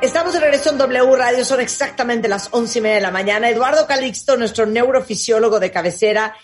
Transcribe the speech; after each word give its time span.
Estamos 0.00 0.32
de 0.32 0.40
regreso 0.40 0.70
en 0.70 0.78
W 0.78 1.16
Radio, 1.16 1.44
son 1.44 1.60
exactamente 1.60 2.28
las 2.28 2.48
once 2.52 2.78
y 2.78 2.82
media 2.82 2.96
de 2.96 3.02
la 3.02 3.10
mañana. 3.10 3.50
Eduardo 3.50 3.86
Calixto, 3.86 4.36
nuestro 4.36 4.66
neurofisiólogo 4.66 5.60
de 5.60 5.70
cabecera, 5.70 6.34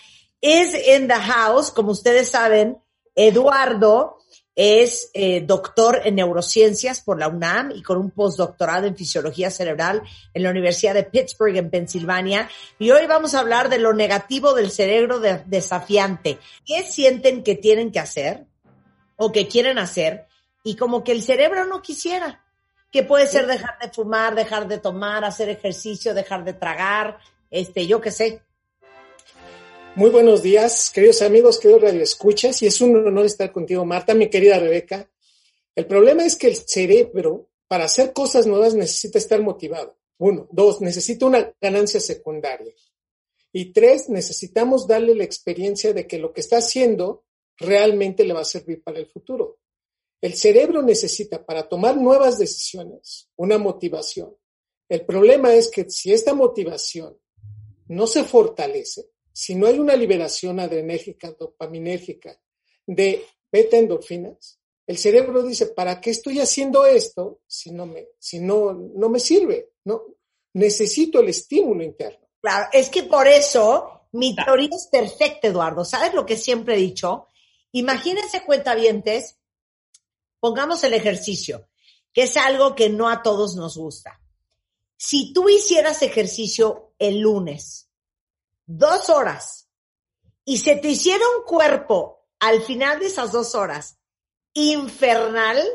es 0.41 0.75
in 0.89 1.09
the 1.09 1.15
house. 1.15 1.71
Como 1.71 1.93
ustedes 1.93 2.31
saben, 2.31 2.79
Eduardo 3.15 4.18
es 4.61 5.13
eh, 5.15 5.41
doctor 5.47 6.01
en 6.03 6.17
neurociencias 6.17 7.01
por 7.01 7.17
la 7.17 7.29
UNAM 7.29 7.71
y 7.71 7.81
con 7.81 7.97
un 7.97 8.11
postdoctorado 8.11 8.89
en 8.89 8.97
fisiología 8.97 9.53
cerebral 9.53 10.03
en 10.35 10.43
la 10.43 10.51
Universidad 10.51 10.95
de 10.95 11.05
Pittsburgh, 11.05 11.57
en 11.57 11.71
Pensilvania. 11.71 12.51
Y 12.77 12.91
hoy 12.91 13.07
vamos 13.07 13.35
a 13.35 13.39
hablar 13.39 13.69
de 13.69 13.79
lo 13.79 13.95
negativo 13.95 14.55
del 14.55 14.73
cerebro 14.73 15.21
de- 15.21 15.45
desafiante. 15.47 16.41
¿Qué 16.67 16.83
sienten 16.83 17.45
que 17.45 17.55
tienen 17.55 17.93
que 17.93 18.01
hacer 18.01 18.47
o 19.15 19.31
que 19.31 19.47
quieren 19.47 19.79
hacer 19.79 20.27
y 20.65 20.75
como 20.75 21.05
que 21.05 21.13
el 21.13 21.23
cerebro 21.23 21.65
no 21.65 21.81
quisiera? 21.81 22.45
Que 22.91 23.05
puede 23.05 23.29
ser 23.29 23.47
dejar 23.47 23.79
de 23.81 23.91
fumar, 23.91 24.35
dejar 24.35 24.67
de 24.67 24.79
tomar, 24.79 25.25
hacer 25.25 25.51
ejercicio, 25.51 26.15
dejar 26.15 26.43
de 26.43 26.55
tragar, 26.55 27.19
este, 27.49 27.87
yo 27.87 28.01
qué 28.01 28.11
sé. 28.11 28.43
Muy 29.99 30.11
buenos 30.11 30.45
días, 30.45 30.93
queridos 30.95 31.23
amigos, 31.23 31.59
queridos 31.59 31.83
radioescuchas, 31.83 32.63
y 32.63 32.69
es 32.69 32.81
un 32.81 32.95
honor 32.95 33.27
estar 33.27 33.51
contigo, 33.51 33.85
Marta, 33.85 34.15
mi 34.15 34.31
querida 34.31 34.57
Rebeca. 34.57 35.11
El 35.75 35.89
problema 35.89 36.25
es 36.25 36.37
que 36.37 36.47
el 36.47 36.55
cerebro, 36.55 37.51
para 37.67 37.87
hacer 37.87 38.13
cosas 38.13 38.47
nuevas, 38.47 38.75
necesita 38.75 39.19
estar 39.19 39.43
motivado. 39.43 39.99
Uno. 40.19 40.47
Dos, 40.53 40.81
necesita 40.83 41.27
una 41.27 41.53
ganancia 41.61 41.99
secundaria. 41.99 42.73
Y 43.51 43.73
tres, 43.73 44.09
necesitamos 44.09 44.87
darle 44.87 45.17
la 45.17 45.25
experiencia 45.25 45.93
de 45.93 46.07
que 46.07 46.19
lo 46.19 46.33
que 46.33 46.43
está 46.43 46.59
haciendo 46.59 47.25
realmente 47.57 48.23
le 48.23 48.35
va 48.35 48.43
a 48.43 48.45
servir 48.45 48.85
para 48.85 49.01
el 49.01 49.09
futuro. 49.09 49.59
El 50.21 50.35
cerebro 50.35 50.81
necesita, 50.81 51.45
para 51.45 51.69
tomar 51.69 51.97
nuevas 51.97 52.39
decisiones, 52.39 53.31
una 53.35 53.59
motivación. 53.59 54.37
El 54.89 55.05
problema 55.05 55.55
es 55.55 55.69
que 55.69 55.91
si 55.91 56.13
esta 56.13 56.35
motivación 56.35 57.19
no 57.89 58.07
se 58.07 58.23
fortalece, 58.23 59.11
si 59.39 59.55
no 59.55 59.69
hay 59.69 59.79
una 59.79 59.95
liberación 59.95 60.59
adrenérgica, 60.59 61.31
dopaminérgica 61.31 62.37
de 62.85 63.25
beta 63.53 63.77
endorfinas, 63.77 64.59
el 64.85 64.99
cerebro 64.99 65.45
dice, 65.45 65.67
¿para 65.67 66.01
qué 66.01 66.11
estoy 66.11 66.41
haciendo 66.41 66.85
esto 66.85 67.43
si 67.47 67.71
no 67.71 67.87
me, 67.87 68.09
si 68.19 68.41
no, 68.41 68.73
no 68.73 69.09
me 69.09 69.21
sirve? 69.21 69.75
No, 69.85 70.03
necesito 70.55 71.21
el 71.21 71.29
estímulo 71.29 71.85
interno. 71.85 72.27
Claro, 72.41 72.67
es 72.73 72.89
que 72.89 73.05
por 73.05 73.29
eso 73.29 74.09
mi 74.11 74.35
teoría 74.35 74.71
es 74.73 74.89
perfecta, 74.91 75.47
Eduardo. 75.47 75.85
¿Sabes 75.85 76.15
lo 76.15 76.27
que 76.27 76.37
siempre 76.37 76.75
he 76.75 76.79
dicho? 76.79 77.29
Imagínense 77.71 78.43
cuentavientes, 78.45 79.39
pongamos 80.41 80.83
el 80.83 80.95
ejercicio, 80.95 81.69
que 82.13 82.25
es 82.25 82.37
algo 82.37 82.75
que 82.75 82.89
no 82.89 83.09
a 83.09 83.23
todos 83.23 83.55
nos 83.55 83.77
gusta. 83.77 84.21
Si 84.97 85.33
tú 85.33 85.49
hicieras 85.49 86.03
ejercicio 86.03 86.93
el 86.99 87.21
lunes, 87.21 87.88
dos 88.69 89.09
horas, 89.09 89.67
y 90.45 90.59
se 90.59 90.77
te 90.77 90.89
hiciera 90.89 91.25
un 91.39 91.45
cuerpo 91.45 92.27
al 92.39 92.63
final 92.63 93.01
de 93.01 93.07
esas 93.07 93.33
dos 93.33 93.55
horas 93.55 93.99
infernal, 94.53 95.67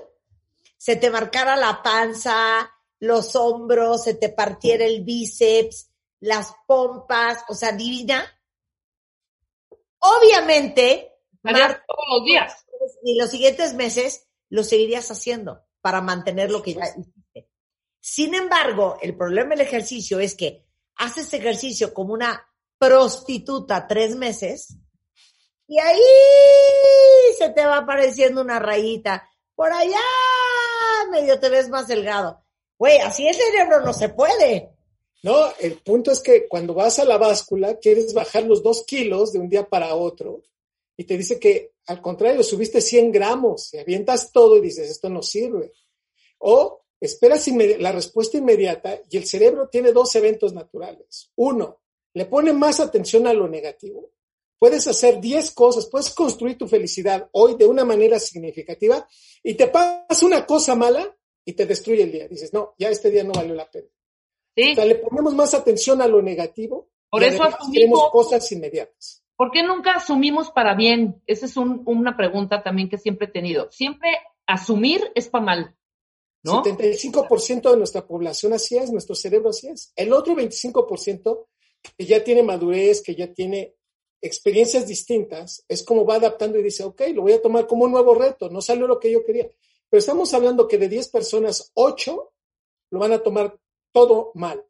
se 0.77 0.95
te 0.95 1.09
marcara 1.09 1.55
la 1.55 1.81
panza, 1.81 2.71
los 2.99 3.35
hombros, 3.35 4.03
se 4.03 4.13
te 4.13 4.29
partiera 4.29 4.85
el 4.85 5.03
bíceps, 5.03 5.89
las 6.19 6.53
pompas, 6.67 7.43
o 7.49 7.55
sea, 7.55 7.71
divina. 7.71 8.25
Obviamente, 9.99 11.13
Marta, 11.41 11.83
todos 11.87 12.05
los 12.19 12.25
días. 12.25 12.65
y 13.03 13.17
los 13.17 13.31
siguientes 13.31 13.73
meses 13.73 14.27
lo 14.49 14.63
seguirías 14.63 15.09
haciendo 15.09 15.65
para 15.81 16.01
mantener 16.01 16.51
lo 16.51 16.61
que 16.61 16.75
ya 16.75 16.85
hiciste. 16.97 17.49
Sin 17.99 18.35
embargo, 18.35 18.97
el 19.01 19.17
problema 19.17 19.51
del 19.51 19.61
ejercicio 19.61 20.19
es 20.19 20.35
que 20.35 20.65
haces 20.95 21.33
ejercicio 21.33 21.93
como 21.93 22.13
una 22.13 22.52
prostituta 22.83 23.87
tres 23.87 24.15
meses 24.15 24.75
y 25.67 25.79
ahí 25.79 26.01
se 27.37 27.49
te 27.49 27.65
va 27.65 27.77
apareciendo 27.77 28.41
una 28.41 28.59
rayita. 28.59 29.29
Por 29.55 29.71
allá 29.71 29.99
medio 31.11 31.39
te 31.39 31.49
ves 31.49 31.69
más 31.69 31.87
delgado. 31.87 32.43
Güey, 32.77 32.99
así 32.99 33.27
el 33.27 33.35
cerebro 33.35 33.81
no 33.81 33.93
se 33.93 34.09
puede. 34.09 34.71
No, 35.23 35.53
el 35.59 35.77
punto 35.79 36.11
es 36.11 36.19
que 36.19 36.47
cuando 36.47 36.73
vas 36.73 36.99
a 36.99 37.05
la 37.05 37.17
báscula, 37.17 37.77
quieres 37.77 38.13
bajar 38.13 38.43
los 38.43 38.61
dos 38.61 38.83
kilos 38.85 39.31
de 39.31 39.39
un 39.39 39.47
día 39.47 39.67
para 39.67 39.95
otro 39.95 40.41
y 40.97 41.05
te 41.05 41.17
dice 41.17 41.39
que 41.39 41.73
al 41.85 42.01
contrario, 42.01 42.43
subiste 42.43 42.81
100 42.81 43.11
gramos 43.11 43.73
y 43.73 43.77
avientas 43.77 44.31
todo 44.31 44.57
y 44.57 44.61
dices, 44.61 44.89
esto 44.89 45.09
no 45.09 45.21
sirve. 45.21 45.73
O 46.39 46.83
esperas 46.99 47.47
la 47.47 47.91
respuesta 47.91 48.37
inmediata 48.37 48.99
y 49.09 49.17
el 49.17 49.25
cerebro 49.25 49.67
tiene 49.69 49.91
dos 49.91 50.15
eventos 50.15 50.53
naturales. 50.53 51.31
Uno, 51.35 51.82
le 52.13 52.25
pone 52.25 52.53
más 52.53 52.79
atención 52.79 53.27
a 53.27 53.33
lo 53.33 53.47
negativo. 53.47 54.11
Puedes 54.59 54.87
hacer 54.87 55.19
10 55.19 55.51
cosas, 55.51 55.87
puedes 55.87 56.09
construir 56.11 56.57
tu 56.57 56.67
felicidad 56.67 57.27
hoy 57.33 57.55
de 57.55 57.65
una 57.65 57.83
manera 57.83 58.19
significativa 58.19 59.07
y 59.43 59.55
te 59.55 59.67
pasa 59.67 60.25
una 60.25 60.45
cosa 60.45 60.75
mala 60.75 61.15
y 61.43 61.53
te 61.53 61.65
destruye 61.65 62.03
el 62.03 62.11
día. 62.11 62.27
Dices, 62.27 62.53
no, 62.53 62.73
ya 62.79 62.89
este 62.89 63.11
día 63.11 63.23
no 63.23 63.33
valió 63.33 63.53
la 63.55 63.69
pena. 63.69 63.87
¿sí? 64.55 64.71
O 64.71 64.75
sea, 64.75 64.85
le 64.85 64.95
ponemos 64.95 65.33
más 65.33 65.53
atención 65.53 66.01
a 66.01 66.07
lo 66.07 66.21
negativo. 66.21 66.89
Por 67.09 67.21
y 67.23 67.25
eso 67.25 67.43
asumimos- 67.43 68.09
cosas 68.11 68.49
inmediatas. 68.51 69.21
¿Por 69.35 69.51
qué 69.51 69.63
nunca 69.63 69.95
asumimos 69.95 70.51
para 70.51 70.75
bien? 70.75 71.21
Esa 71.27 71.45
es 71.47 71.57
un- 71.57 71.81
una 71.85 72.15
pregunta 72.15 72.63
también 72.63 72.87
que 72.89 72.97
siempre 72.97 73.27
he 73.27 73.31
tenido. 73.31 73.69
Siempre 73.71 74.09
asumir 74.47 75.11
es 75.15 75.27
para 75.27 75.43
mal, 75.43 75.75
¿no? 76.43 76.63
75% 76.63 77.71
de 77.71 77.77
nuestra 77.77 78.05
población 78.07 78.53
así 78.53 78.77
es, 78.77 78.91
nuestro 78.91 79.15
cerebro 79.15 79.49
así 79.49 79.67
es. 79.67 79.91
El 79.95 80.13
otro 80.13 80.35
25% 80.35 81.47
que 81.97 82.05
ya 82.05 82.23
tiene 82.23 82.43
madurez, 82.43 83.01
que 83.01 83.15
ya 83.15 83.33
tiene 83.33 83.75
experiencias 84.21 84.87
distintas, 84.87 85.65
es 85.67 85.83
como 85.83 86.05
va 86.05 86.15
adaptando 86.15 86.57
y 86.57 86.63
dice, 86.63 86.83
ok, 86.83 87.01
lo 87.13 87.23
voy 87.23 87.33
a 87.33 87.41
tomar 87.41 87.67
como 87.67 87.85
un 87.85 87.91
nuevo 87.91 88.15
reto, 88.15 88.49
no 88.49 88.61
salió 88.61 88.87
lo 88.87 88.99
que 88.99 89.11
yo 89.11 89.23
quería. 89.25 89.49
Pero 89.89 89.99
estamos 89.99 90.33
hablando 90.33 90.67
que 90.67 90.77
de 90.77 90.87
10 90.87 91.09
personas, 91.09 91.71
8 91.73 92.33
lo 92.91 92.99
van 92.99 93.11
a 93.11 93.21
tomar 93.21 93.59
todo 93.91 94.31
mal. 94.35 94.65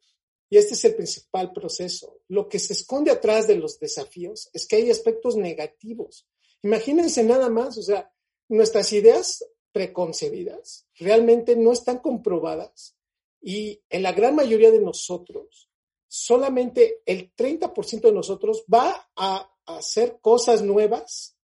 Y 0.50 0.58
este 0.58 0.74
es 0.74 0.84
el 0.84 0.94
principal 0.94 1.52
proceso. 1.52 2.20
Lo 2.28 2.48
que 2.48 2.58
se 2.58 2.74
esconde 2.74 3.10
atrás 3.10 3.46
de 3.46 3.56
los 3.56 3.78
desafíos 3.78 4.50
es 4.52 4.66
que 4.66 4.76
hay 4.76 4.90
aspectos 4.90 5.36
negativos. 5.36 6.26
Imagínense 6.62 7.22
nada 7.22 7.48
más, 7.48 7.78
o 7.78 7.82
sea, 7.82 8.12
nuestras 8.48 8.92
ideas 8.92 9.44
preconcebidas 9.72 10.86
realmente 10.96 11.56
no 11.56 11.72
están 11.72 11.98
comprobadas 11.98 12.96
y 13.42 13.82
en 13.90 14.02
la 14.02 14.12
gran 14.12 14.34
mayoría 14.34 14.70
de 14.70 14.80
nosotros, 14.80 15.68
solamente 16.16 17.02
el 17.06 17.34
30% 17.34 18.02
de 18.02 18.12
nosotros 18.12 18.64
va 18.72 19.10
a 19.16 19.50
hacer 19.66 20.18
cosas 20.20 20.62
nuevas, 20.62 21.36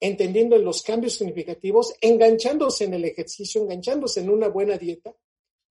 entendiendo 0.00 0.58
los 0.58 0.82
cambios 0.82 1.14
significativos, 1.14 1.94
enganchándose 2.00 2.84
en 2.84 2.94
el 2.94 3.04
ejercicio, 3.04 3.62
enganchándose 3.62 4.20
en 4.20 4.30
una 4.30 4.48
buena 4.48 4.76
dieta, 4.76 5.14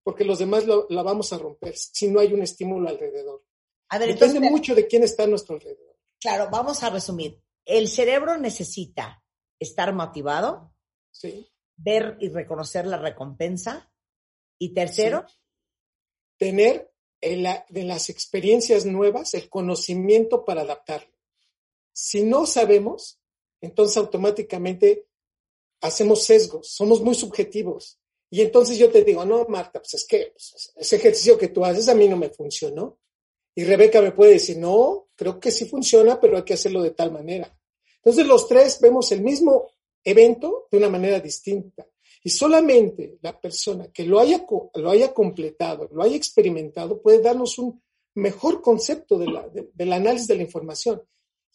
porque 0.03 0.23
los 0.23 0.39
demás 0.39 0.65
lo- 0.65 0.87
la 0.89 1.03
vamos 1.03 1.33
a 1.33 1.37
romper 1.37 1.75
si 1.75 2.07
no 2.07 2.21
hay 2.21 2.33
un 2.33 2.41
estímulo 2.41 2.87
alrededor. 2.87 3.43
A 3.89 3.97
ver, 3.97 4.07
Depende 4.13 4.37
entonces, 4.37 4.51
mucho 4.51 4.75
de 4.75 4.87
quién 4.87 5.03
está 5.03 5.23
a 5.23 5.27
nuestro 5.27 5.55
alrededor. 5.55 5.97
claro, 6.19 6.47
vamos 6.49 6.81
a 6.83 6.89
resumir. 6.89 7.43
El 7.65 7.89
cerebro 7.89 8.37
necesita 8.37 9.21
estar 9.59 9.93
motivado, 9.93 10.73
¿sí? 11.11 11.51
ver 11.75 12.15
y 12.21 12.29
reconocer 12.29 12.87
la 12.87 12.97
recompensa. 12.97 13.91
Y 14.57 14.73
tercero, 14.73 15.25
tener 16.37 16.90
de 17.21 17.83
las 17.83 18.09
experiencias 18.09 18.85
nuevas 18.85 19.33
el 19.35 19.49
conocimiento 19.49 20.43
para 20.43 20.61
adaptarlo. 20.61 21.13
Si 21.93 22.23
no 22.23 22.45
sabemos, 22.45 23.19
entonces 23.61 23.97
automáticamente 23.97 25.05
hacemos 25.81 26.23
sesgos, 26.23 26.67
somos 26.69 27.01
muy 27.01 27.15
subjetivos. 27.15 27.99
Y 28.29 28.41
entonces 28.41 28.77
yo 28.77 28.89
te 28.89 29.03
digo, 29.03 29.25
no, 29.25 29.45
Marta, 29.49 29.79
pues 29.79 29.93
es 29.95 30.07
que 30.07 30.31
pues, 30.33 30.73
ese 30.75 30.95
ejercicio 30.95 31.37
que 31.37 31.49
tú 31.49 31.65
haces 31.65 31.89
a 31.89 31.95
mí 31.95 32.07
no 32.07 32.17
me 32.17 32.29
funcionó. 32.29 32.99
Y 33.53 33.65
Rebeca 33.65 34.01
me 34.01 34.13
puede 34.13 34.33
decir, 34.33 34.57
no, 34.57 35.09
creo 35.15 35.39
que 35.39 35.51
sí 35.51 35.65
funciona, 35.65 36.19
pero 36.19 36.37
hay 36.37 36.43
que 36.43 36.53
hacerlo 36.53 36.81
de 36.81 36.91
tal 36.91 37.11
manera. 37.11 37.53
Entonces 37.97 38.25
los 38.25 38.47
tres 38.47 38.79
vemos 38.79 39.11
el 39.11 39.21
mismo 39.21 39.71
evento 40.03 40.67
de 40.71 40.77
una 40.77 40.89
manera 40.89 41.19
distinta. 41.19 41.85
Y 42.23 42.29
solamente 42.29 43.17
la 43.21 43.39
persona 43.39 43.87
que 43.91 44.05
lo 44.05 44.19
haya, 44.19 44.45
lo 44.75 44.89
haya 44.89 45.13
completado, 45.13 45.89
lo 45.91 46.03
haya 46.03 46.15
experimentado, 46.15 47.01
puede 47.01 47.21
darnos 47.21 47.57
un 47.57 47.81
mejor 48.15 48.61
concepto 48.61 49.17
de 49.17 49.71
del 49.73 49.93
análisis 49.93 50.27
de 50.27 50.35
la 50.35 50.43
información. 50.43 51.01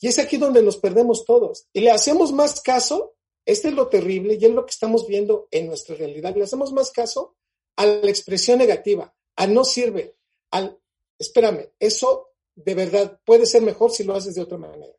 Y 0.00 0.08
es 0.08 0.18
aquí 0.18 0.36
donde 0.36 0.62
nos 0.62 0.76
perdemos 0.76 1.24
todos. 1.24 1.68
Y 1.72 1.80
le 1.80 1.90
hacemos 1.90 2.32
más 2.32 2.60
caso, 2.60 3.14
este 3.44 3.68
es 3.68 3.74
lo 3.74 3.88
terrible 3.88 4.34
y 4.34 4.44
es 4.44 4.50
lo 4.50 4.66
que 4.66 4.72
estamos 4.72 5.06
viendo 5.06 5.48
en 5.50 5.68
nuestra 5.68 5.94
realidad, 5.94 6.34
le 6.34 6.44
hacemos 6.44 6.72
más 6.72 6.90
caso 6.90 7.36
a 7.76 7.86
la 7.86 8.10
expresión 8.10 8.58
negativa, 8.58 9.14
a 9.36 9.46
no 9.46 9.64
sirve, 9.64 10.16
al, 10.50 10.78
espérame, 11.18 11.70
eso 11.78 12.30
de 12.54 12.74
verdad 12.74 13.20
puede 13.24 13.46
ser 13.46 13.62
mejor 13.62 13.92
si 13.92 14.02
lo 14.02 14.14
haces 14.14 14.34
de 14.34 14.42
otra 14.42 14.58
manera. 14.58 14.92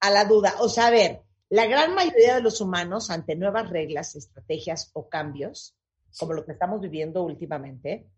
A 0.00 0.10
la 0.10 0.24
duda, 0.24 0.56
o 0.60 0.68
sea, 0.68 0.88
a 0.88 0.90
ver, 0.90 1.23
la 1.50 1.66
gran 1.66 1.94
mayoría 1.94 2.36
de 2.36 2.42
los 2.42 2.60
humanos 2.60 3.10
ante 3.10 3.36
nuevas 3.36 3.70
reglas, 3.70 4.16
estrategias 4.16 4.90
o 4.94 5.08
cambios, 5.08 5.76
como 6.18 6.32
lo 6.32 6.44
que 6.44 6.52
estamos 6.52 6.80
viviendo 6.80 7.22
últimamente, 7.22 8.08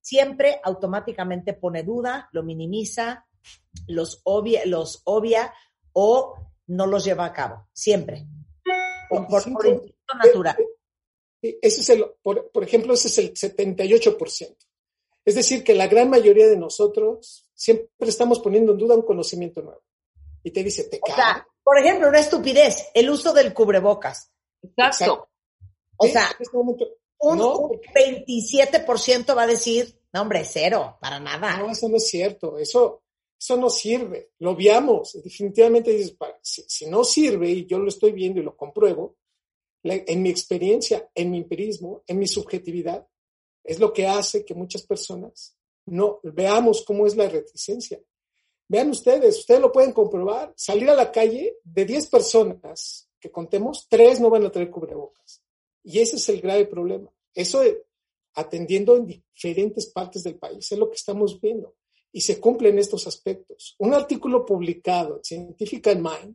siempre 0.00 0.60
automáticamente 0.62 1.54
pone 1.54 1.82
duda, 1.82 2.28
lo 2.32 2.42
minimiza, 2.42 3.26
los 3.86 4.20
obvia, 4.24 4.66
los 4.66 5.02
obvia 5.04 5.54
o 5.92 6.34
no 6.66 6.86
los 6.86 7.04
lleva 7.04 7.24
a 7.24 7.32
cabo. 7.32 7.68
Siempre. 7.72 8.26
Por, 9.08 9.26
por, 9.28 9.44
natural. 10.16 10.56
Ese 11.40 11.80
es 11.80 11.88
el, 11.90 12.04
por, 12.22 12.50
por 12.50 12.64
ejemplo, 12.64 12.94
ese 12.94 13.08
es 13.08 13.18
el 13.18 13.32
78%. 13.34 14.56
Es 15.24 15.34
decir, 15.34 15.62
que 15.62 15.74
la 15.74 15.86
gran 15.86 16.10
mayoría 16.10 16.48
de 16.48 16.56
nosotros 16.56 17.48
siempre 17.54 17.88
estamos 18.00 18.40
poniendo 18.40 18.72
en 18.72 18.78
duda 18.78 18.94
un 18.94 19.02
conocimiento 19.02 19.62
nuevo. 19.62 19.82
Y 20.42 20.50
te 20.50 20.64
dice, 20.64 20.84
te 20.84 20.98
cae. 21.00 21.42
Por 21.62 21.78
ejemplo, 21.78 22.08
una 22.08 22.18
estupidez, 22.18 22.88
el 22.94 23.10
uso 23.10 23.32
del 23.32 23.52
cubrebocas. 23.54 24.30
Exacto. 24.62 25.28
O 25.96 26.06
sea, 26.06 26.30
este 26.38 26.56
un, 27.22 27.38
27% 27.38 29.36
va 29.36 29.42
a 29.42 29.46
decir, 29.46 29.96
no, 30.12 30.22
hombre, 30.22 30.44
cero, 30.44 30.98
para 31.00 31.20
nada. 31.20 31.58
No, 31.58 31.70
eso 31.70 31.88
no 31.88 31.96
es 31.96 32.08
cierto, 32.08 32.58
eso, 32.58 33.04
eso 33.38 33.56
no 33.56 33.70
sirve, 33.70 34.32
lo 34.40 34.56
veamos. 34.56 35.22
Definitivamente 35.22 35.92
dices, 35.92 36.16
si, 36.42 36.86
no 36.86 37.04
sirve 37.04 37.50
y 37.50 37.66
yo 37.66 37.78
lo 37.78 37.88
estoy 37.88 38.12
viendo 38.12 38.40
y 38.40 38.44
lo 38.44 38.56
compruebo, 38.56 39.16
en 39.84 40.22
mi 40.22 40.30
experiencia, 40.30 41.10
en 41.14 41.30
mi 41.30 41.38
empirismo, 41.38 42.02
en 42.06 42.18
mi 42.18 42.26
subjetividad, 42.26 43.06
es 43.64 43.78
lo 43.78 43.92
que 43.92 44.06
hace 44.06 44.44
que 44.44 44.54
muchas 44.54 44.82
personas 44.82 45.56
no 45.86 46.20
veamos 46.22 46.84
cómo 46.84 47.06
es 47.06 47.16
la 47.16 47.28
reticencia. 47.28 48.00
Vean 48.72 48.88
ustedes, 48.88 49.40
ustedes 49.40 49.60
lo 49.60 49.70
pueden 49.70 49.92
comprobar. 49.92 50.50
Salir 50.56 50.88
a 50.88 50.94
la 50.94 51.12
calle, 51.12 51.58
de 51.62 51.84
10 51.84 52.06
personas 52.06 53.06
que 53.20 53.30
contemos, 53.30 53.86
3 53.90 54.18
no 54.20 54.30
van 54.30 54.46
a 54.46 54.50
tener 54.50 54.70
cubrebocas. 54.70 55.42
Y 55.84 55.98
ese 55.98 56.16
es 56.16 56.26
el 56.30 56.40
grave 56.40 56.64
problema. 56.64 57.12
Eso 57.34 57.60
atendiendo 58.32 58.96
en 58.96 59.06
diferentes 59.06 59.88
partes 59.88 60.22
del 60.22 60.38
país, 60.38 60.72
es 60.72 60.78
lo 60.78 60.88
que 60.88 60.96
estamos 60.96 61.38
viendo. 61.38 61.74
Y 62.12 62.22
se 62.22 62.40
cumplen 62.40 62.78
estos 62.78 63.06
aspectos. 63.06 63.74
Un 63.78 63.92
artículo 63.92 64.46
publicado 64.46 65.16
en 65.16 65.24
Scientific 65.24 65.94
Mind 65.94 66.34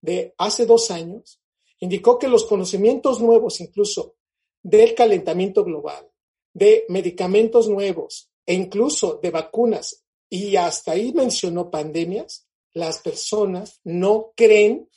de 0.00 0.34
hace 0.38 0.66
dos 0.66 0.90
años 0.90 1.40
indicó 1.78 2.18
que 2.18 2.26
los 2.26 2.46
conocimientos 2.46 3.20
nuevos, 3.20 3.60
incluso 3.60 4.16
del 4.60 4.92
calentamiento 4.92 5.62
global, 5.62 6.10
de 6.52 6.84
medicamentos 6.88 7.68
nuevos 7.68 8.28
e 8.44 8.54
incluso 8.54 9.20
de 9.22 9.30
vacunas 9.30 10.02
y 10.28 10.56
hasta 10.56 10.92
ahí 10.92 11.12
mencionó 11.12 11.70
pandemias, 11.70 12.46
las 12.72 12.98
personas 12.98 13.80
no 13.84 14.32
creen 14.36 14.90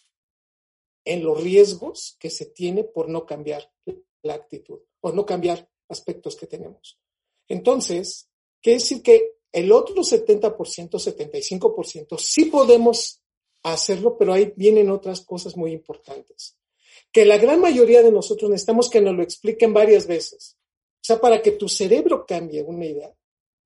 en 1.05 1.23
los 1.23 1.41
riesgos 1.41 2.17
que 2.19 2.29
se 2.29 2.45
tiene 2.45 2.83
por 2.83 3.09
no 3.09 3.25
cambiar 3.25 3.71
la 4.21 4.33
actitud, 4.33 4.79
por 4.99 5.13
no 5.13 5.25
cambiar 5.25 5.69
aspectos 5.87 6.35
que 6.35 6.47
tenemos. 6.47 6.99
Entonces, 7.47 8.29
quiere 8.61 8.79
decir 8.79 9.01
que 9.01 9.37
el 9.51 9.71
otro 9.71 10.03
70%, 10.03 10.55
75%, 10.55 12.17
sí 12.19 12.45
podemos 12.45 13.21
hacerlo, 13.63 14.17
pero 14.17 14.33
ahí 14.33 14.53
vienen 14.55 14.89
otras 14.89 15.21
cosas 15.21 15.57
muy 15.57 15.71
importantes. 15.71 16.57
Que 17.11 17.25
la 17.25 17.37
gran 17.37 17.59
mayoría 17.59 18.03
de 18.03 18.11
nosotros 18.11 18.49
necesitamos 18.51 18.89
que 18.89 19.01
nos 19.01 19.15
lo 19.15 19.23
expliquen 19.23 19.73
varias 19.73 20.05
veces. 20.05 20.57
O 20.95 21.03
sea, 21.03 21.19
para 21.19 21.41
que 21.41 21.53
tu 21.53 21.67
cerebro 21.67 22.25
cambie 22.25 22.61
una 22.61 22.85
idea 22.85 23.15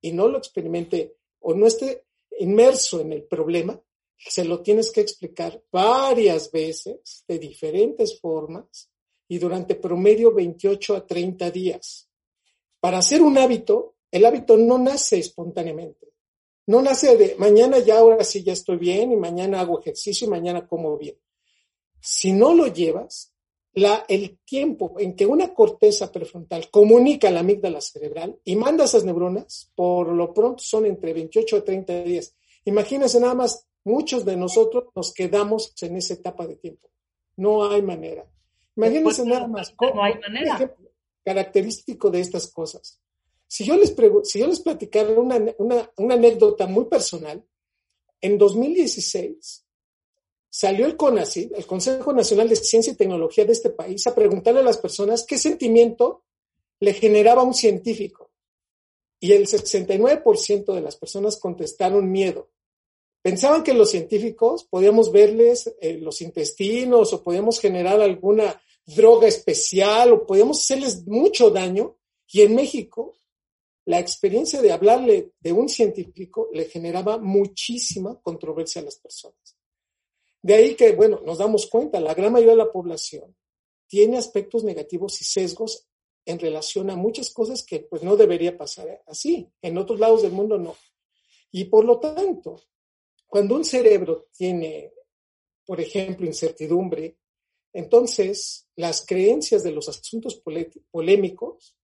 y 0.00 0.12
no 0.12 0.28
lo 0.28 0.38
experimente 0.38 1.16
o 1.44 1.54
no 1.54 1.66
esté 1.66 2.06
inmerso 2.38 3.00
en 3.00 3.12
el 3.12 3.24
problema, 3.24 3.80
se 4.16 4.44
lo 4.44 4.62
tienes 4.62 4.90
que 4.90 5.02
explicar 5.02 5.62
varias 5.70 6.50
veces, 6.50 7.24
de 7.28 7.38
diferentes 7.38 8.18
formas, 8.18 8.90
y 9.28 9.38
durante 9.38 9.74
promedio 9.74 10.32
28 10.32 10.96
a 10.96 11.06
30 11.06 11.50
días. 11.50 12.08
Para 12.80 12.98
hacer 12.98 13.22
un 13.22 13.36
hábito, 13.36 13.96
el 14.10 14.24
hábito 14.24 14.56
no 14.56 14.78
nace 14.78 15.18
espontáneamente. 15.18 16.12
No 16.66 16.80
nace 16.80 17.16
de 17.16 17.34
mañana 17.36 17.78
ya, 17.78 17.98
ahora 17.98 18.24
sí 18.24 18.42
ya 18.42 18.54
estoy 18.54 18.78
bien, 18.78 19.12
y 19.12 19.16
mañana 19.16 19.60
hago 19.60 19.80
ejercicio 19.80 20.26
y 20.26 20.30
mañana 20.30 20.66
como 20.66 20.96
bien. 20.96 21.18
Si 22.00 22.32
no 22.32 22.54
lo 22.54 22.68
llevas, 22.68 23.33
la, 23.74 24.04
el 24.08 24.38
tiempo 24.44 24.94
en 24.98 25.16
que 25.16 25.26
una 25.26 25.52
corteza 25.52 26.12
prefrontal 26.12 26.70
comunica 26.70 27.30
la 27.30 27.40
amígdala 27.40 27.80
cerebral 27.80 28.38
y 28.44 28.56
manda 28.56 28.84
esas 28.84 29.04
neuronas, 29.04 29.70
por 29.74 30.08
lo 30.08 30.32
pronto 30.32 30.62
son 30.62 30.86
entre 30.86 31.12
28 31.12 31.56
a 31.56 31.64
30 31.64 32.02
días. 32.04 32.34
Imagínense 32.64 33.18
nada 33.18 33.34
más, 33.34 33.66
muchos 33.84 34.24
de 34.24 34.36
nosotros 34.36 34.84
nos 34.94 35.12
quedamos 35.12 35.74
en 35.82 35.96
esa 35.96 36.14
etapa 36.14 36.46
de 36.46 36.56
tiempo. 36.56 36.88
No 37.36 37.68
hay 37.68 37.82
manera. 37.82 38.24
Imagínense 38.76 39.26
nada 39.26 39.48
más. 39.48 39.74
No 39.80 40.02
hay 40.02 40.14
manera. 40.20 40.74
característico 41.24 42.10
de 42.10 42.20
estas 42.20 42.52
cosas. 42.52 43.00
Si 43.46 43.64
yo 43.64 43.76
les, 43.76 43.94
si 44.24 44.38
yo 44.38 44.46
les 44.46 44.60
platicara 44.60 45.10
una, 45.10 45.36
una, 45.58 45.90
una 45.96 46.14
anécdota 46.14 46.66
muy 46.66 46.84
personal, 46.84 47.44
en 48.20 48.38
2016 48.38 49.64
salió 50.54 50.86
el 50.86 50.96
CONACYT, 50.96 51.52
el 51.56 51.66
Consejo 51.66 52.12
Nacional 52.12 52.48
de 52.48 52.54
Ciencia 52.54 52.92
y 52.92 52.96
Tecnología 52.96 53.44
de 53.44 53.50
este 53.50 53.70
país, 53.70 54.06
a 54.06 54.14
preguntarle 54.14 54.60
a 54.60 54.62
las 54.62 54.78
personas 54.78 55.26
qué 55.26 55.36
sentimiento 55.36 56.22
le 56.78 56.94
generaba 56.94 57.42
un 57.42 57.54
científico. 57.54 58.30
Y 59.18 59.32
el 59.32 59.48
69% 59.48 60.72
de 60.72 60.80
las 60.80 60.94
personas 60.94 61.40
contestaron 61.40 62.08
miedo. 62.08 62.50
Pensaban 63.20 63.64
que 63.64 63.74
los 63.74 63.90
científicos 63.90 64.62
podíamos 64.62 65.10
verles 65.10 65.74
eh, 65.80 65.98
los 65.98 66.20
intestinos 66.20 67.12
o 67.12 67.24
podíamos 67.24 67.58
generar 67.58 68.00
alguna 68.00 68.62
droga 68.86 69.26
especial 69.26 70.12
o 70.12 70.24
podíamos 70.24 70.60
hacerles 70.60 71.04
mucho 71.04 71.50
daño. 71.50 71.96
Y 72.28 72.42
en 72.42 72.54
México, 72.54 73.18
la 73.86 73.98
experiencia 73.98 74.62
de 74.62 74.70
hablarle 74.70 75.32
de 75.40 75.52
un 75.52 75.68
científico 75.68 76.48
le 76.52 76.66
generaba 76.66 77.18
muchísima 77.18 78.20
controversia 78.20 78.82
a 78.82 78.84
las 78.84 78.98
personas. 79.00 79.53
De 80.44 80.52
ahí 80.52 80.74
que, 80.74 80.92
bueno, 80.92 81.22
nos 81.24 81.38
damos 81.38 81.66
cuenta, 81.68 81.98
la 82.00 82.12
gran 82.12 82.30
mayoría 82.30 82.52
de 82.52 82.58
la 82.58 82.70
población 82.70 83.34
tiene 83.86 84.18
aspectos 84.18 84.62
negativos 84.62 85.18
y 85.22 85.24
sesgos 85.24 85.88
en 86.26 86.38
relación 86.38 86.90
a 86.90 86.96
muchas 86.96 87.30
cosas 87.30 87.62
que 87.62 87.80
pues 87.80 88.02
no 88.02 88.14
debería 88.14 88.54
pasar 88.54 89.02
así. 89.06 89.50
En 89.62 89.78
otros 89.78 89.98
lados 89.98 90.20
del 90.20 90.32
mundo 90.32 90.58
no. 90.58 90.76
Y 91.50 91.64
por 91.64 91.86
lo 91.86 91.98
tanto, 91.98 92.60
cuando 93.26 93.54
un 93.56 93.64
cerebro 93.64 94.28
tiene, 94.36 94.92
por 95.64 95.80
ejemplo, 95.80 96.26
incertidumbre, 96.26 97.16
entonces 97.72 98.68
las 98.76 99.06
creencias 99.06 99.62
de 99.62 99.70
los 99.70 99.88
asuntos 99.88 100.42
polémicos, 100.90 101.74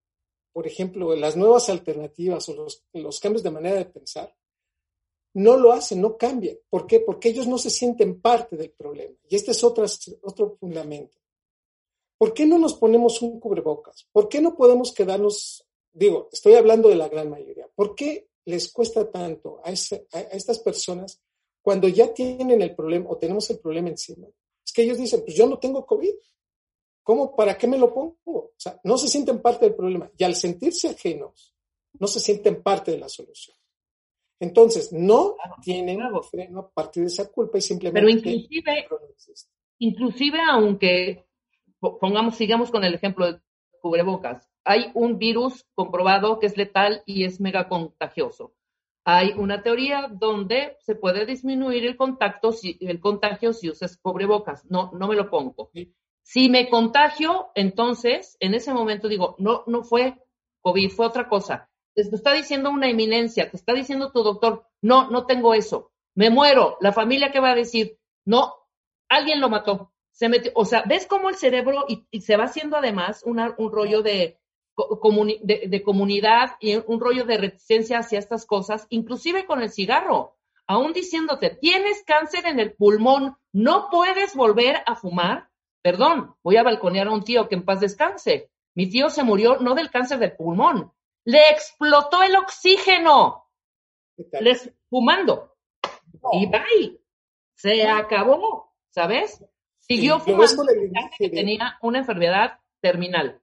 por 0.53 0.67
ejemplo, 0.67 1.17
las 1.17 1.35
nuevas 1.35 1.71
alternativas 1.71 2.47
o 2.51 2.55
los, 2.57 2.85
los 2.93 3.21
cambios 3.21 3.43
de 3.43 3.53
manera 3.53 3.77
de 3.77 3.87
pensar, 3.87 4.37
no 5.35 5.57
lo 5.57 5.73
hacen, 5.73 6.01
no 6.01 6.17
cambian. 6.17 6.59
¿Por 6.69 6.87
qué? 6.87 7.01
Porque 7.01 7.29
ellos 7.29 7.47
no 7.47 7.59
se 7.59 7.71
sienten 7.71 8.21
parte 8.21 8.57
del 8.57 8.71
problema. 8.71 9.17
Y 9.29 9.37
este 9.37 9.53
es 9.53 9.63
otro, 9.63 9.85
otro 10.23 10.57
fundamento. 10.59 11.17
¿Por 12.19 12.35
qué 12.35 12.47
no 12.47 12.59
nos 12.59 12.75
ponemos 12.75 13.23
un 13.23 13.41
cubrebocas? 13.41 14.07
¿Por 14.13 14.29
qué 14.29 14.41
no 14.41 14.57
podemos 14.57 14.93
quedarnos, 14.93 15.67
digo, 15.93 16.29
estoy 16.33 16.55
hablando 16.55 16.89
de 16.89 16.97
la 16.97 17.09
gran 17.09 17.31
mayoría, 17.31 17.69
¿por 17.75 17.95
qué 17.95 18.29
les 18.45 18.73
cuesta 18.73 19.11
tanto 19.11 19.61
a, 19.65 19.71
a 19.71 19.73
estas 19.73 20.59
personas 20.59 21.21
cuando 21.63 21.89
ya 21.89 22.13
tienen 22.13 22.61
el 22.61 22.75
problema 22.75 23.09
o 23.09 23.17
tenemos 23.17 23.49
el 23.51 23.59
problema 23.59 23.89
encima? 23.89 24.27
Es 24.65 24.73
que 24.73 24.83
ellos 24.83 24.99
dicen, 24.99 25.23
pues 25.25 25.35
yo 25.35 25.47
no 25.47 25.59
tengo 25.59 25.87
COVID. 25.87 26.15
¿Cómo? 27.03 27.35
¿Para 27.35 27.57
qué 27.57 27.67
me 27.67 27.79
lo 27.79 27.93
pongo? 27.93 28.19
O 28.25 28.53
sea, 28.57 28.79
no 28.85 28.99
se 28.99 29.09
sienten 29.09 29.41
parte 29.41 29.65
del 29.65 29.75
problema. 29.75 30.11
Y 30.17 30.25
al 30.25 30.37
sentirse 30.37 30.89
ajenos, 30.89 31.55
no 31.99 32.07
se 32.07 32.21
sienten 32.21 32.63
parte 32.63 32.93
de 32.93 32.99
la 32.99 33.09
solución. 33.09 33.57
Entonces, 34.41 34.91
no 34.91 35.37
tienen 35.63 36.01
freno 36.23 36.61
a 36.61 36.71
partir 36.71 37.03
de 37.03 37.09
esa 37.09 37.31
culpa 37.31 37.59
y 37.59 37.61
simplemente... 37.61 38.01
Pero 38.01 38.09
inclusive, 38.09 38.89
inclusive 39.79 40.39
aunque, 40.51 41.27
pongamos, 41.79 42.37
sigamos 42.37 42.71
con 42.71 42.83
el 42.83 42.95
ejemplo 42.95 43.31
de 43.31 43.41
cubrebocas, 43.83 44.49
hay 44.65 44.91
un 44.95 45.19
virus 45.19 45.67
comprobado 45.75 46.39
que 46.39 46.47
es 46.47 46.57
letal 46.57 47.03
y 47.05 47.25
es 47.25 47.41
mega 47.41 47.69
contagioso. 47.69 48.55
hay 49.05 49.33
una 49.33 49.63
teoría 49.63 50.09
donde 50.11 50.77
se 50.81 50.95
puede 50.95 51.27
disminuir 51.27 51.85
el 51.87 51.97
contacto, 51.97 52.53
si, 52.53 52.79
el 52.81 53.01
contagio 53.01 53.53
si 53.53 53.69
usas 53.69 53.99
cubrebocas. 53.99 54.65
No, 54.71 54.91
no 54.93 55.09
me 55.09 55.17
lo 55.17 55.31
pongo. 55.31 55.71
Si 56.23 56.49
me 56.49 56.69
contagio, 56.69 57.49
entonces, 57.55 58.37
en 58.41 58.55
ese 58.55 58.73
momento 58.73 59.09
digo, 59.09 59.37
no, 59.39 59.65
no 59.67 59.83
fue 59.83 60.17
COVID, 60.61 60.91
fue 60.91 61.07
otra 61.07 61.29
cosa. 61.29 61.70
Te 61.95 62.03
está 62.03 62.33
diciendo 62.33 62.71
una 62.71 62.89
eminencia, 62.89 63.51
te 63.51 63.57
está 63.57 63.75
diciendo 63.75 64.13
tu 64.13 64.23
doctor, 64.23 64.67
no, 64.81 65.11
no 65.11 65.27
tengo 65.27 65.55
eso. 65.55 65.93
Me 66.15 66.31
muero. 66.31 66.77
La 66.81 66.93
familia 66.93 67.31
que 67.33 67.41
va 67.41 67.51
a 67.51 67.55
decir, 67.55 67.99
no, 68.25 68.55
alguien 69.09 69.41
lo 69.41 69.49
mató. 69.49 69.93
Se 70.13 70.29
metió, 70.29 70.53
o 70.55 70.65
sea, 70.65 70.83
ves 70.87 71.07
cómo 71.07 71.29
el 71.29 71.37
cerebro 71.37 71.85
y, 71.89 72.21
se 72.21 72.37
va 72.37 72.45
haciendo 72.45 72.77
además 72.77 73.23
un 73.25 73.73
rollo 73.73 74.03
de, 74.03 74.41
de, 75.43 75.83
comunidad 75.83 76.57
y 76.61 76.77
un 76.77 77.01
rollo 77.01 77.25
de 77.25 77.39
reticencia 77.39 77.99
hacia 77.99 78.19
estas 78.19 78.47
cosas, 78.47 78.87
inclusive 78.91 79.47
con 79.47 79.63
el 79.63 79.71
cigarro, 79.71 80.37
aún 80.67 80.93
diciéndote, 80.93 81.51
tienes 81.51 82.03
cáncer 82.05 82.47
en 82.47 82.61
el 82.61 82.75
pulmón, 82.75 83.37
no 83.53 83.89
puedes 83.91 84.35
volver 84.35 84.83
a 84.87 84.95
fumar. 84.95 85.49
Perdón, 85.83 86.35
voy 86.43 86.57
a 86.57 86.63
balconear 86.63 87.09
a 87.09 87.13
un 87.13 87.25
tío 87.25 87.49
que 87.49 87.55
en 87.55 87.65
paz 87.65 87.81
descanse. 87.81 88.51
Mi 88.75 88.89
tío 88.89 89.11
se 89.11 89.25
murió 89.25 89.59
no 89.59 89.75
del 89.75 89.91
cáncer 89.91 90.19
del 90.19 90.37
pulmón, 90.37 90.93
le 91.25 91.51
explotó 91.51 92.23
el 92.23 92.37
oxígeno, 92.37 93.51
les, 94.41 94.71
fumando. 94.89 95.57
Y 96.33 96.47
bye, 96.47 97.01
se 97.55 97.87
acabó, 97.87 98.75
¿sabes? 98.91 99.43
Siguió 99.79 100.21
fumando 100.21 100.65
que 101.19 101.29
tenía 101.29 101.79
una 101.83 102.01
enfermedad 102.01 102.59
terminal. 102.81 103.41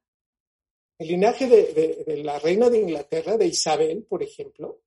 El 1.00 1.10
linaje 1.10 1.48
de, 1.48 2.24
la 2.24 2.40
reina 2.40 2.70
de 2.70 2.80
Inglaterra, 2.80 3.38
de 3.38 3.46
Isabel, 3.46 4.04
por 4.04 4.24
ejemplo, 4.24 4.82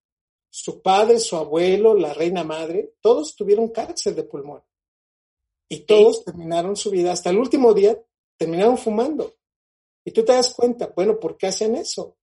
su 0.48 0.82
padre, 0.82 1.20
su 1.20 1.36
abuelo, 1.36 1.94
la 1.94 2.12
reina 2.12 2.42
madre, 2.42 2.94
todos 3.00 3.36
tuvieron 3.36 3.68
cáncer 3.68 4.16
de 4.16 4.24
pulmón. 4.24 4.62
Y 5.68 5.80
todos 5.80 6.24
terminaron 6.24 6.74
su 6.74 6.90
vida, 6.90 7.12
hasta 7.12 7.30
el 7.30 7.38
último 7.38 7.72
día, 7.72 7.96
terminaron 8.36 8.76
fumando. 8.76 9.36
Y 10.04 10.10
tú 10.10 10.24
te 10.24 10.32
das 10.32 10.52
cuenta, 10.52 10.92
bueno, 10.96 11.20
¿por 11.20 11.36
qué 11.36 11.46
hacen 11.46 11.76
eso? 11.76 12.16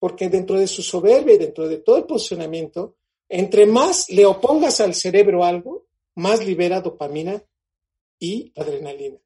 Porque 0.00 0.28
dentro 0.28 0.58
de 0.58 0.66
su 0.66 0.82
soberbia 0.82 1.34
y 1.34 1.38
dentro 1.38 1.68
de 1.68 1.78
todo 1.78 1.98
el 1.98 2.04
posicionamiento, 2.04 2.96
entre 3.28 3.66
más 3.66 4.10
le 4.10 4.26
opongas 4.26 4.80
al 4.80 4.94
cerebro 4.94 5.44
algo, 5.44 5.86
más 6.16 6.44
libera 6.44 6.80
dopamina 6.80 7.40
y 8.18 8.52
adrenalina. 8.56 9.18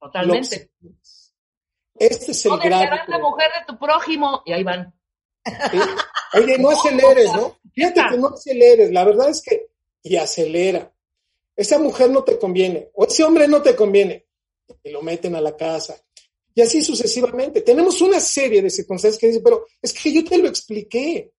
Totalmente. 0.00 0.72
Este 1.94 2.32
es 2.32 2.46
el 2.46 2.50
no 2.50 2.56
la 2.58 3.18
mujer 3.20 3.50
de 3.60 3.66
tu 3.66 3.78
prójimo 3.78 4.42
y 4.44 4.52
ahí 4.52 4.64
van. 4.64 4.92
Oye, 6.34 6.58
no 6.58 6.70
aceleres, 6.70 7.32
¿no? 7.32 7.58
Fíjate 7.72 8.02
que 8.10 8.16
no 8.16 8.28
aceleres. 8.28 8.90
La 8.90 9.04
verdad 9.04 9.28
es 9.28 9.42
que, 9.42 9.68
y 10.02 10.16
acelera. 10.16 10.92
Esa 11.54 11.78
mujer 11.78 12.10
no 12.10 12.24
te 12.24 12.38
conviene, 12.38 12.90
o 12.94 13.04
ese 13.04 13.22
hombre 13.22 13.46
no 13.46 13.62
te 13.62 13.76
conviene, 13.76 14.26
y 14.82 14.90
lo 14.90 15.02
meten 15.02 15.36
a 15.36 15.40
la 15.40 15.56
casa. 15.56 15.96
Y 16.54 16.60
así 16.60 16.82
sucesivamente. 16.82 17.62
Tenemos 17.62 18.00
una 18.00 18.20
serie 18.20 18.62
de 18.62 18.70
circunstancias 18.70 19.18
que 19.18 19.28
dicen, 19.28 19.42
pero 19.42 19.66
es 19.80 19.92
que 19.92 20.12
yo 20.12 20.24
te 20.24 20.38
lo 20.38 20.48
expliqué. 20.48 21.32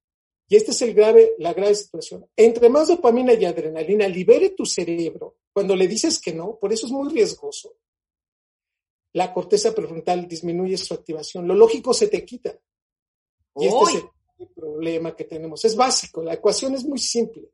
Y 0.48 0.56
esta 0.56 0.72
es 0.72 0.82
el 0.82 0.94
grave, 0.94 1.34
la 1.40 1.54
grave 1.54 1.76
situación. 1.76 2.26
Entre 2.36 2.70
más 2.70 2.88
dopamina 2.88 3.34
y 3.34 3.46
adrenalina 3.46 4.08
libere 4.08 4.50
tu 4.50 4.66
cerebro 4.66 5.38
cuando 5.52 5.76
le 5.76 5.88
dices 5.88 6.20
que 6.20 6.34
no, 6.34 6.58
por 6.60 6.74
eso 6.74 6.86
es 6.88 6.92
muy 6.92 7.12
riesgoso 7.14 7.76
la 9.14 9.32
corteza 9.32 9.74
prefrontal 9.74 10.28
disminuye 10.28 10.78
su 10.78 10.94
activación. 10.94 11.48
Lo 11.48 11.54
lógico 11.54 11.94
se 11.94 12.08
te 12.08 12.26
quita. 12.26 12.58
Y 13.56 13.68
este 13.68 13.84
es 13.84 14.04
el 14.40 14.48
problema 14.50 15.16
que 15.16 15.24
tenemos. 15.24 15.64
Es 15.64 15.76
básico, 15.76 16.24
la 16.24 16.34
ecuación 16.34 16.74
es 16.74 16.84
muy 16.84 16.98
simple. 16.98 17.50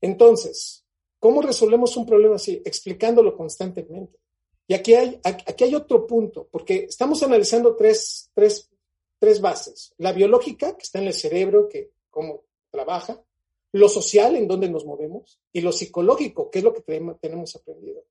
Entonces, 0.00 0.84
¿cómo 1.18 1.42
resolvemos 1.42 1.96
un 1.96 2.06
problema 2.06 2.36
así? 2.36 2.62
Explicándolo 2.64 3.36
constantemente. 3.36 4.18
Y 4.66 4.74
aquí 4.74 4.94
hay, 4.94 5.20
aquí 5.22 5.64
hay 5.64 5.74
otro 5.74 6.06
punto, 6.06 6.48
porque 6.50 6.86
estamos 6.88 7.22
analizando 7.22 7.76
tres, 7.76 8.30
tres, 8.34 8.70
tres 9.18 9.40
bases. 9.40 9.94
La 9.98 10.12
biológica, 10.12 10.76
que 10.76 10.82
está 10.82 11.00
en 11.00 11.06
el 11.06 11.14
cerebro, 11.14 11.68
que 11.68 11.92
cómo 12.10 12.44
trabaja, 12.70 13.22
lo 13.72 13.88
social, 13.88 14.36
en 14.36 14.48
dónde 14.48 14.70
nos 14.70 14.86
movemos, 14.86 15.40
y 15.52 15.60
lo 15.60 15.72
psicológico, 15.72 16.50
que 16.50 16.60
es 16.60 16.64
lo 16.64 16.72
que 16.72 16.82
tenemos 16.82 17.56
aprendido. 17.56 18.04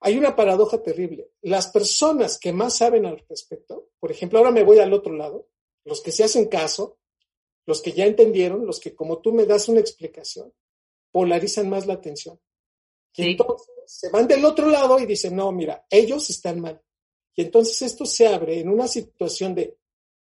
Hay 0.00 0.18
una 0.18 0.36
paradoja 0.36 0.82
terrible. 0.82 1.30
Las 1.42 1.68
personas 1.68 2.38
que 2.38 2.52
más 2.52 2.76
saben 2.76 3.06
al 3.06 3.24
respecto, 3.28 3.88
por 4.00 4.10
ejemplo, 4.10 4.38
ahora 4.38 4.50
me 4.50 4.64
voy 4.64 4.78
al 4.80 4.92
otro 4.92 5.14
lado, 5.14 5.48
los 5.84 6.00
que 6.00 6.12
se 6.12 6.24
hacen 6.24 6.46
caso, 6.46 6.98
los 7.66 7.80
que 7.80 7.92
ya 7.92 8.04
entendieron, 8.04 8.66
los 8.66 8.80
que 8.80 8.94
como 8.94 9.20
tú 9.20 9.32
me 9.32 9.46
das 9.46 9.68
una 9.68 9.80
explicación, 9.80 10.52
polarizan 11.12 11.68
más 11.68 11.86
la 11.86 11.94
atención. 11.94 12.40
Y 13.14 13.30
entonces 13.32 13.68
se 13.86 14.08
van 14.10 14.26
del 14.26 14.44
otro 14.44 14.68
lado 14.68 14.98
y 14.98 15.06
dicen, 15.06 15.36
no, 15.36 15.52
mira, 15.52 15.86
ellos 15.90 16.30
están 16.30 16.60
mal. 16.60 16.80
Y 17.34 17.42
entonces 17.42 17.82
esto 17.82 18.06
se 18.06 18.26
abre 18.26 18.60
en 18.60 18.68
una 18.68 18.88
situación 18.88 19.54
de, 19.54 19.76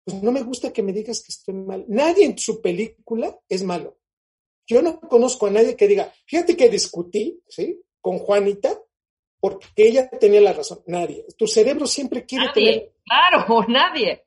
pues 0.04 0.23
no 0.23 0.32
me 0.32 0.42
gusta 0.42 0.73
que 0.73 0.82
me 0.82 0.92
digas 0.92 1.23
que 1.23 1.32
estoy 1.32 1.54
mal. 1.54 1.85
Nadie 1.88 2.25
en 2.25 2.38
su 2.38 2.61
película 2.61 3.38
es 3.49 3.62
malo. 3.62 3.99
Yo 4.66 4.82
no 4.82 5.00
conozco 5.00 5.47
a 5.47 5.50
nadie 5.50 5.76
que 5.76 5.88
diga, 5.88 6.12
fíjate 6.26 6.56
que 6.56 6.68
discutí, 6.68 7.42
¿sí? 7.49 7.80
Con 8.00 8.18
Juanita 8.18 8.80
porque 9.40 9.66
ella 9.76 10.09
tenía 10.11 10.40
la 10.40 10.52
razón. 10.52 10.82
Nadie. 10.87 11.25
Tu 11.37 11.47
cerebro 11.47 11.87
siempre 11.87 12.25
quiere 12.26 12.47
nadie, 12.47 12.92
Claro, 13.04 13.64
nadie. 13.68 14.26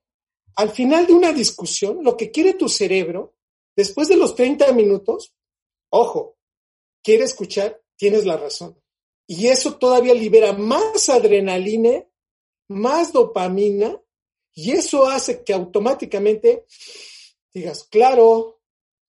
Al 0.56 0.70
final 0.70 1.08
de 1.08 1.14
una 1.14 1.32
discusión, 1.32 2.04
lo 2.04 2.18
que 2.18 2.32
quiere 2.32 2.56
tu 2.56 2.68
cerebro, 2.68 3.36
después 3.76 4.08
de 4.08 4.18
los 4.18 4.36
30 4.36 4.72
minutos, 4.74 5.34
ojo, 5.90 6.38
quiere 7.04 7.24
escuchar, 7.24 7.82
tienes 8.04 8.26
la 8.26 8.36
razón. 8.36 8.78
Y 9.26 9.48
eso 9.48 9.78
todavía 9.78 10.14
libera 10.14 10.52
más 10.52 11.08
adrenalina, 11.08 12.06
más 12.68 13.14
dopamina, 13.14 13.98
y 14.54 14.72
eso 14.72 15.06
hace 15.06 15.42
que 15.46 15.54
automáticamente 15.54 16.66
digas, 17.54 17.86
claro, 17.86 18.60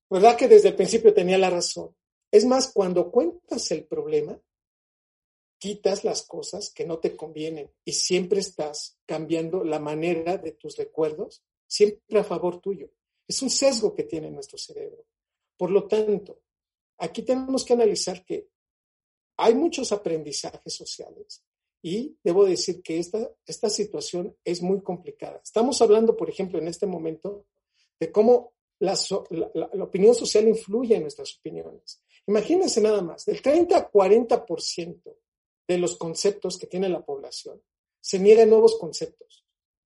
¿verdad 0.09 0.37
que 0.37 0.47
desde 0.47 0.69
el 0.69 0.77
principio 0.77 1.13
tenía 1.13 1.37
la 1.39 1.51
razón? 1.51 1.93
Es 2.31 2.45
más, 2.45 2.71
cuando 2.73 3.11
cuentas 3.11 3.69
el 3.73 3.85
problema, 3.85 4.41
quitas 5.59 6.05
las 6.05 6.23
cosas 6.23 6.71
que 6.71 6.87
no 6.87 7.01
te 7.01 7.17
convienen 7.17 7.73
y 7.85 7.95
siempre 7.95 8.39
estás 8.39 8.97
cambiando 9.07 9.65
la 9.65 9.81
manera 9.81 10.37
de 10.37 10.53
tus 10.53 10.77
recuerdos, 10.77 11.43
siempre 11.67 12.21
a 12.21 12.23
favor 12.23 12.61
tuyo. 12.61 12.91
Es 13.27 13.43
un 13.43 13.51
sesgo 13.51 13.93
que 13.93 14.05
tiene 14.05 14.31
nuestro 14.31 14.57
cerebro. 14.57 15.05
Por 15.57 15.73
lo 15.73 15.89
tanto, 15.89 16.43
aquí 16.99 17.23
tenemos 17.23 17.65
que 17.65 17.73
analizar 17.73 18.25
que 18.25 18.54
hay 19.37 19.55
muchos 19.55 19.93
aprendizajes 19.93 20.75
sociales 20.75 21.43
y 21.83 22.17
debo 22.23 22.45
decir 22.45 22.83
que 22.83 22.99
esta, 22.99 23.31
esta 23.47 23.69
situación 23.69 24.37
es 24.45 24.63
muy 24.63 24.81
complicada. 24.83 25.41
Estamos 25.43 25.81
hablando, 25.83 26.17
por 26.17 26.31
ejemplo, 26.31 26.59
en 26.59 26.69
este 26.69 26.87
momento 26.87 27.47
de 28.01 28.11
cómo 28.11 28.55
la, 28.79 28.99
la 29.53 29.85
opinión 29.85 30.15
social 30.15 30.49
influye 30.49 30.97
en 30.97 31.03
nuestras 31.03 31.37
opiniones. 31.39 32.03
Imagínense 32.27 32.81
nada 32.81 33.03
más, 33.03 33.25
del 33.27 33.43
30 33.43 33.77
a 33.77 33.91
40% 33.91 35.17
de 35.69 35.79
los 35.79 35.97
conceptos 35.97 36.59
que 36.59 36.67
tiene 36.67 36.89
la 36.89 37.05
población. 37.05 37.63
Se 38.01 38.19
niegan 38.19 38.51
nuevos 38.51 38.79
conceptos. 38.79 39.45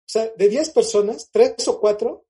O 0.06 0.08
sea, 0.08 0.32
de 0.36 0.48
10 0.48 0.70
personas, 0.70 1.30
3 1.30 1.68
o 1.68 1.80
4, 1.80 2.24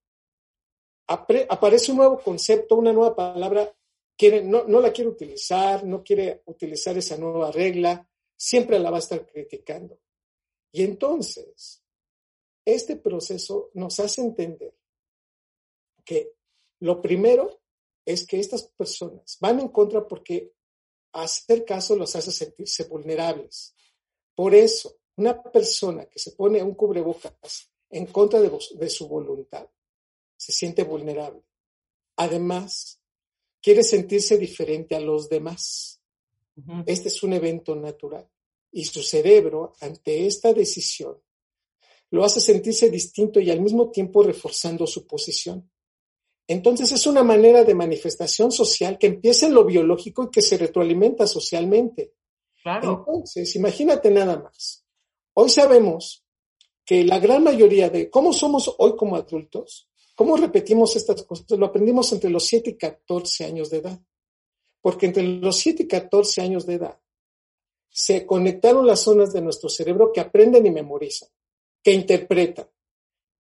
aparece 1.09 1.93
un 1.93 1.99
nuevo 1.99 2.19
concepto, 2.19 2.77
una 2.77 2.93
nueva 2.93 3.15
palabra, 3.15 3.76
no 4.45 4.81
la 4.81 4.93
quiere 4.93 5.11
utilizar, 5.11 5.85
no 5.85 6.03
quiere 6.03 6.43
utilizar 6.47 6.97
esa 6.97 7.17
nueva 7.17 7.51
regla, 7.51 8.09
siempre 8.37 8.79
la 8.79 8.91
va 8.91 8.97
a 8.97 9.01
estar 9.01 9.27
criticando. 9.27 9.99
Y 10.73 10.83
entonces, 10.83 11.83
este 12.65 12.97
proceso 12.97 13.71
nos 13.75 13.99
hace 14.01 14.21
entender 14.21 14.75
que 16.05 16.35
lo 16.81 17.01
primero 17.01 17.61
es 18.05 18.27
que 18.27 18.39
estas 18.39 18.65
personas 18.65 19.37
van 19.41 19.61
en 19.61 19.69
contra 19.69 20.07
porque 20.07 20.53
hacer 21.13 21.65
caso 21.65 21.97
los 21.97 22.15
hace 22.15 22.31
sentirse 22.31 22.85
vulnerables. 22.85 23.75
Por 24.35 24.55
eso, 24.55 24.99
una 25.17 25.43
persona 25.43 26.07
que 26.07 26.19
se 26.19 26.33
pone 26.33 26.63
un 26.63 26.75
cubrebocas 26.75 27.71
en 27.91 28.07
contra 28.07 28.41
de, 28.41 28.91
su 28.91 29.09
voluntad 29.09 29.69
se 30.37 30.53
siente 30.53 30.85
vulnerable. 30.85 31.43
Además, 32.17 33.01
quiere 33.67 33.83
sentirse 33.83 34.39
diferente 34.39 34.95
a 34.95 35.01
los 35.01 35.29
demás. 35.29 36.01
Este 36.87 37.09
es 37.09 37.21
un 37.25 37.33
evento 37.33 37.75
natural. 37.75 38.31
Y 38.71 38.85
su 38.85 39.03
cerebro, 39.03 39.73
ante 39.81 40.25
esta 40.25 40.53
decisión, 40.53 41.21
lo 42.11 42.25
hace 42.25 42.41
sentirse 42.41 42.89
distinto 42.91 43.41
y 43.41 43.51
al 43.51 43.61
mismo 43.61 43.91
tiempo 43.91 44.23
reforzando 44.23 44.87
su 44.87 45.05
posición. 45.05 45.69
Entonces 46.47 46.93
es 46.93 47.09
una 47.09 47.25
manera 47.25 47.65
de 47.65 47.75
manifestación 47.75 48.53
social 48.53 48.99
que 48.99 49.09
empieza 49.09 49.47
en 49.47 49.55
lo 49.55 49.65
biológico 49.65 50.23
y 50.23 50.31
que 50.31 50.43
se 50.43 50.59
retroalimenta 50.59 51.27
socialmente. 51.27 52.13
Claro. 52.63 53.05
Entonces, 53.05 53.57
imagínate 53.57 54.13
nada 54.13 54.39
más. 54.39 54.87
Hoy 55.35 55.51
sabemos 55.51 56.25
que 56.85 57.05
la 57.05 57.19
gran 57.19 57.43
mayoría 57.43 57.91
de 57.91 58.11
cómo 58.11 58.33
somos 58.33 58.73
hoy 58.79 58.95
como 58.95 59.17
adultos 59.17 59.89
¿Cómo 60.17 60.39
repetimos 60.39 60.97
estas 60.97 61.23
cosas? 61.23 61.47
Lo 61.59 61.67
aprendimos 61.67 62.11
entre 62.11 62.31
los 62.31 62.47
7 62.47 62.71
y 62.71 62.77
14 62.77 63.45
años 63.45 63.71
de 63.71 63.77
edad. 63.79 64.01
Porque 64.81 65.07
entre 65.07 65.23
los 65.23 65.59
7 65.59 65.83
y 65.85 65.87
14 65.87 66.41
años 66.41 66.67
de 66.67 66.75
edad 66.75 66.99
se 67.89 68.27
conectaron 68.27 68.87
las 68.87 69.01
zonas 69.01 69.33
de 69.33 69.43
nuestro 69.43 69.69
cerebro 69.69 70.13
que 70.13 70.21
aprenden 70.21 70.67
y 70.67 70.71
memorizan, 70.71 71.29
que 71.83 71.93
interpretan, 71.93 72.69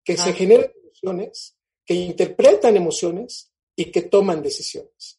que 0.04 0.16
se 0.16 0.32
generan 0.32 0.70
emociones, 0.82 1.56
que 1.84 1.94
interpretan 1.94 2.76
emociones 2.76 3.52
y 3.74 3.90
que 3.90 4.02
toman 4.02 4.42
decisiones. 4.42 5.18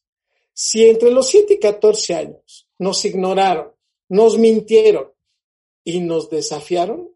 Si 0.53 0.87
entre 0.87 1.11
los 1.11 1.27
7 1.29 1.55
y 1.55 1.59
14 1.59 2.15
años 2.15 2.69
nos 2.79 3.03
ignoraron, 3.05 3.73
nos 4.09 4.37
mintieron 4.37 5.11
y 5.83 6.01
nos 6.01 6.29
desafiaron, 6.29 7.15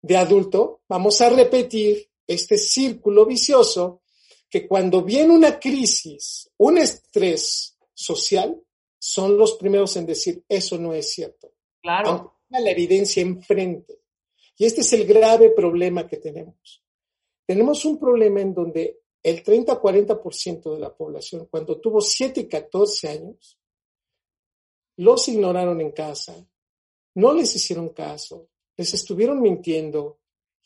de 0.00 0.16
adulto 0.16 0.82
vamos 0.88 1.20
a 1.20 1.28
repetir 1.28 2.07
este 2.28 2.58
círculo 2.58 3.26
vicioso 3.26 4.02
que 4.48 4.68
cuando 4.68 5.02
viene 5.02 5.34
una 5.34 5.58
crisis, 5.58 6.50
un 6.58 6.78
estrés 6.78 7.76
social, 7.92 8.62
son 8.98 9.36
los 9.36 9.54
primeros 9.54 9.96
en 9.96 10.06
decir, 10.06 10.44
eso 10.48 10.78
no 10.78 10.92
es 10.92 11.10
cierto. 11.10 11.52
Claro. 11.82 12.08
Aunque 12.08 12.28
tenga 12.48 12.64
la 12.64 12.70
evidencia 12.70 13.22
enfrente. 13.22 14.00
Y 14.56 14.66
este 14.66 14.82
es 14.82 14.92
el 14.92 15.06
grave 15.06 15.50
problema 15.50 16.06
que 16.06 16.18
tenemos. 16.18 16.82
Tenemos 17.46 17.84
un 17.84 17.98
problema 17.98 18.40
en 18.40 18.54
donde 18.54 19.00
el 19.22 19.42
30-40% 19.42 20.74
de 20.74 20.80
la 20.80 20.94
población, 20.94 21.46
cuando 21.50 21.80
tuvo 21.80 22.00
7 22.00 22.40
y 22.40 22.48
14 22.48 23.08
años, 23.08 23.58
los 24.96 25.28
ignoraron 25.28 25.80
en 25.80 25.92
casa, 25.92 26.34
no 27.14 27.32
les 27.32 27.54
hicieron 27.54 27.90
caso, 27.90 28.48
les 28.76 28.92
estuvieron 28.94 29.40
mintiendo 29.40 30.17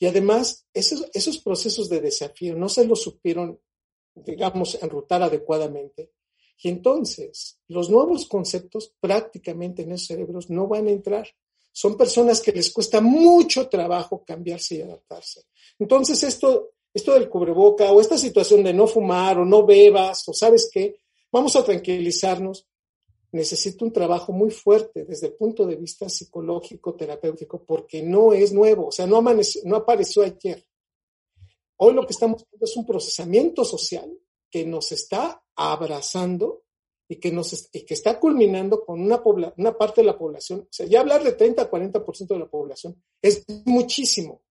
y 0.02 0.06
además 0.06 0.66
esos, 0.75 1.09
esos 1.14 1.38
procesos 1.38 1.88
de 1.88 2.00
desafío 2.00 2.56
no 2.56 2.68
se 2.68 2.85
los 2.85 3.02
supieron, 3.02 3.61
digamos, 4.16 4.76
enrutar 4.82 5.23
adecuadamente. 5.23 6.11
Y 6.61 6.71
entonces 6.71 7.61
los 7.68 7.88
nuevos 7.88 8.26
conceptos 8.26 8.97
prácticamente 8.99 9.82
en 9.82 9.92
esos 9.92 10.09
cerebros 10.09 10.50
no 10.50 10.66
van 10.66 10.88
a 10.88 10.90
entrar. 10.90 11.28
Son 11.71 11.97
personas 11.97 12.40
que 12.40 12.50
les 12.50 12.73
cuesta 12.73 13.00
mucho 13.00 13.68
trabajo 13.68 14.25
cambiarse 14.26 14.75
y 14.75 14.82
adaptarse. 14.82 15.44
Entonces 15.78 16.21
esto 16.25 16.73
esto 16.92 17.14
del 17.14 17.28
cubreboca 17.28 17.92
o 17.92 18.00
esta 18.00 18.18
situación 18.18 18.64
de 18.64 18.75
no 18.75 18.88
fumar 18.88 19.38
o 19.38 19.44
no 19.44 19.64
bebas 19.64 20.28
o 20.28 20.35
sabes 20.35 20.68
qué, 20.73 20.97
vamos 21.30 21.54
a 21.54 21.62
tranquilizarnos. 21.62 22.66
Necesito 23.33 23.85
un 23.85 23.93
trabajo 23.93 24.33
muy 24.33 24.51
fuerte 24.51 25.05
desde 25.05 25.29
el 25.29 25.35
punto 25.35 25.67
de 25.67 25.77
vista 25.77 26.09
psicológico, 26.09 26.95
terapéutico, 26.95 27.65
porque 27.65 28.03
no 28.03 28.33
es 28.33 28.53
nuevo, 28.53 28.89
o 28.89 28.93
sea, 28.93 29.07
no, 29.07 29.17
amaneció, 29.17 29.62
no 29.65 29.77
apareció 29.77 30.23
ayer. 30.23 30.67
Hoy 31.77 31.95
lo 31.95 32.07
que 32.07 32.12
estamos 32.12 32.47
viendo 32.49 32.65
es 32.65 32.77
un 32.77 32.87
procesamiento 32.87 33.65
social 33.65 34.17
que 34.51 34.65
nos 34.67 34.93
está 34.93 35.43
abrazando 35.57 36.62
y 37.09 37.17
que, 37.17 37.33
nos, 37.33 37.69
y 37.73 37.85
que 37.85 37.95
está 37.95 38.21
culminando 38.21 38.85
con 38.85 39.01
una, 39.01 39.23
una 39.57 39.77
parte 39.77 40.03
de 40.03 40.07
la 40.07 40.19
población. 40.19 40.61
O 40.61 40.69
sea, 40.73 40.87
ya 40.87 41.01
hablar 41.01 41.23
de 41.23 41.33
30 41.33 41.62
a 41.62 41.71
40% 41.71 42.27
de 42.27 42.39
la 42.39 42.49
población 42.49 43.03
es 43.21 43.45
muchísimo, 43.65 44.43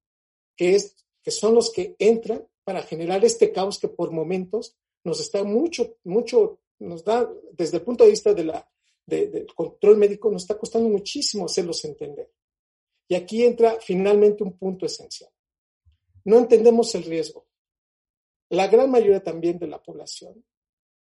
que 0.56 0.74
es 0.74 0.96
que 1.22 1.30
son 1.30 1.54
los 1.54 1.70
que 1.70 1.96
entran 1.98 2.46
para 2.64 2.82
generar 2.82 3.24
este 3.24 3.52
caos 3.52 3.78
que 3.78 3.88
por 3.88 4.10
momentos 4.10 4.76
nos 5.04 5.20
está 5.20 5.44
mucho, 5.44 5.96
mucho, 6.04 6.58
nos 6.80 7.04
da, 7.04 7.30
desde 7.52 7.78
el 7.78 7.82
punto 7.82 8.04
de 8.04 8.10
vista 8.10 8.34
del 8.34 9.46
control 9.54 9.96
médico, 9.96 10.30
nos 10.30 10.42
está 10.42 10.58
costando 10.58 10.88
muchísimo 10.88 11.46
hacerlos 11.46 11.84
entender. 11.84 12.32
Y 13.08 13.14
aquí 13.14 13.44
entra 13.44 13.78
finalmente 13.80 14.42
un 14.42 14.56
punto 14.56 14.86
esencial. 14.86 15.30
No 16.24 16.38
entendemos 16.38 16.94
el 16.94 17.04
riesgo. 17.04 17.46
La 18.50 18.66
gran 18.68 18.90
mayoría 18.90 19.22
también 19.22 19.58
de 19.58 19.66
la 19.66 19.82
población, 19.82 20.44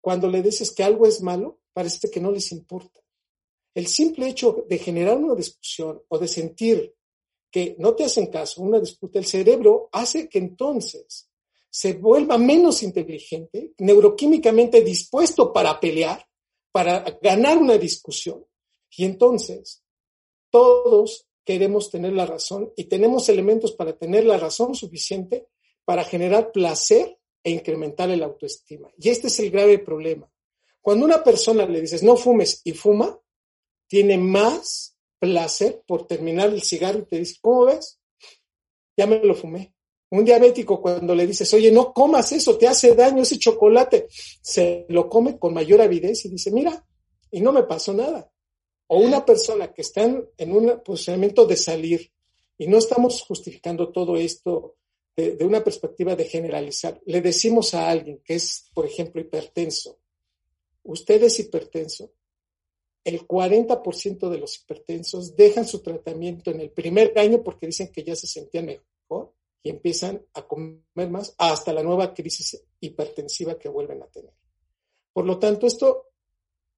cuando 0.01 0.27
le 0.29 0.41
dices 0.41 0.72
que 0.72 0.84
algo 0.84 1.05
es 1.05 1.22
malo, 1.22 1.62
parece 1.74 2.10
que 2.10 2.19
no 2.19 2.31
les 2.31 2.51
importa. 2.51 3.01
El 3.74 3.88
simple 3.88 4.27
hecho 4.27 4.65
de 4.67 4.77
generar 4.77 5.17
una 5.17 5.36
discusión 5.36 6.01
o 6.07 6.17
de 6.17 6.28
sentir 6.28 6.95
que 7.51 7.75
no 7.80 7.95
te 7.95 8.04
hacen 8.04 8.28
caso, 8.28 8.62
una 8.62 8.80
disputa, 8.80 9.19
el 9.19 9.25
cerebro 9.25 9.89
hace 9.91 10.28
que 10.28 10.39
entonces 10.39 11.30
se 11.69 11.93
vuelva 11.93 12.38
menos 12.38 12.84
inteligente, 12.84 13.73
neuroquímicamente 13.77 14.82
dispuesto 14.82 15.53
para 15.53 15.80
pelear, 15.80 16.25
para 16.71 17.19
ganar 17.21 17.58
una 17.58 17.77
discusión. 17.77 18.45
Y 18.95 19.06
entonces 19.06 19.84
todos 20.49 21.27
queremos 21.43 21.89
tener 21.89 22.13
la 22.13 22.25
razón 22.25 22.73
y 22.75 22.86
tenemos 22.86 23.30
elementos 23.30 23.71
para 23.71 23.97
tener 23.97 24.25
la 24.25 24.38
razón 24.38 24.75
suficiente 24.75 25.47
para 25.86 26.03
generar 26.03 26.51
placer 26.51 27.17
e 27.43 27.51
incrementar 27.51 28.10
el 28.10 28.23
autoestima. 28.23 28.91
Y 28.97 29.10
este 29.10 29.27
es 29.27 29.39
el 29.39 29.51
grave 29.51 29.80
problema. 29.80 30.30
Cuando 30.82 31.06
una 31.06 31.23
persona 31.23 31.65
le 31.65 31.82
dices 31.82 32.03
no 32.03 32.17
fumes 32.17 32.62
y 32.63 32.73
fuma, 32.73 33.17
tiene 33.88 34.17
más 34.17 34.97
placer 35.19 35.84
por 35.88 36.06
terminar 36.06 36.49
el 36.49 36.62
cigarro 36.62 36.99
y 36.99 37.06
te 37.06 37.19
dice, 37.19 37.38
¿cómo 37.41 37.65
ves? 37.65 37.99
Ya 38.97 39.08
me 39.08 39.19
lo 39.19 39.34
fumé. 39.34 39.73
Un 40.10 40.24
diabético 40.24 40.82
cuando 40.82 41.13
le 41.13 41.28
dices, 41.28 41.54
oye, 41.54 41.70
no 41.72 41.93
comas 41.93 42.32
eso, 42.32 42.58
te 42.58 42.67
hace 42.67 42.96
daño 42.96 43.24
ese 43.24 43.38
chocolate, 43.38 44.08
se 44.41 44.86
lo 44.89 45.10
come 45.10 45.38
con 45.38 45.54
mayor 45.54 45.82
avidez 45.82 46.24
y 46.26 46.30
dice, 46.30 46.50
mira, 46.52 46.86
y 47.30 47.41
no 47.41 47.52
me 47.52 47.63
pasó 47.63 47.93
nada. 47.93 48.32
O 48.88 49.00
una 49.00 49.26
persona 49.26 49.74
que 49.74 49.82
está 49.82 50.04
en, 50.04 50.52
un 50.52 50.82
posicionamiento 50.84 51.46
de 51.46 51.58
salir 51.58 52.10
y 52.58 52.67
no 52.67 52.78
estamos 52.78 53.22
justificando 53.22 53.91
todo 53.91 54.15
esto 54.15 54.76
de, 55.15 55.38
una 55.43 55.62
perspectiva 55.62 56.15
de 56.15 56.24
generalizar. 56.24 57.02
Le 57.06 57.20
decimos 57.20 57.74
a 57.74 57.89
alguien 57.89 58.22
que 58.24 58.36
es, 58.36 58.70
por 58.74 58.86
ejemplo, 58.86 59.20
hipertenso, 59.20 60.00
usted 60.84 61.22
es 61.24 61.38
hipertenso, 61.39 62.13
el 63.04 63.28
40% 63.28 64.30
de 64.30 64.38
los 64.38 64.58
hipertensos 64.58 65.36
dejan 65.36 65.67
su 65.67 65.80
tratamiento 65.80 66.52
en 66.52 66.62
el 66.62 66.70
primer 66.72 67.17
año 67.17 67.43
porque 67.43 67.67
dicen 67.67 67.89
que 67.91 68.04
ya 68.04 68.15
se 68.15 68.28
sentían 68.28 68.67
mejor 68.67 68.86
y 69.67 69.69
empiezan 69.69 70.25
a 70.34 70.47
comer 70.47 71.10
más 71.10 71.36
hasta 71.38 71.73
la 71.73 71.84
nueva 71.84 72.13
crisis 72.13 72.63
hipertensiva 72.80 73.60
que 73.60 73.67
vuelven 73.67 74.01
a 74.01 74.08
tener. 74.08 74.34
Por 75.12 75.25
lo 75.25 75.38
tanto, 75.38 75.67
esto, 75.67 76.12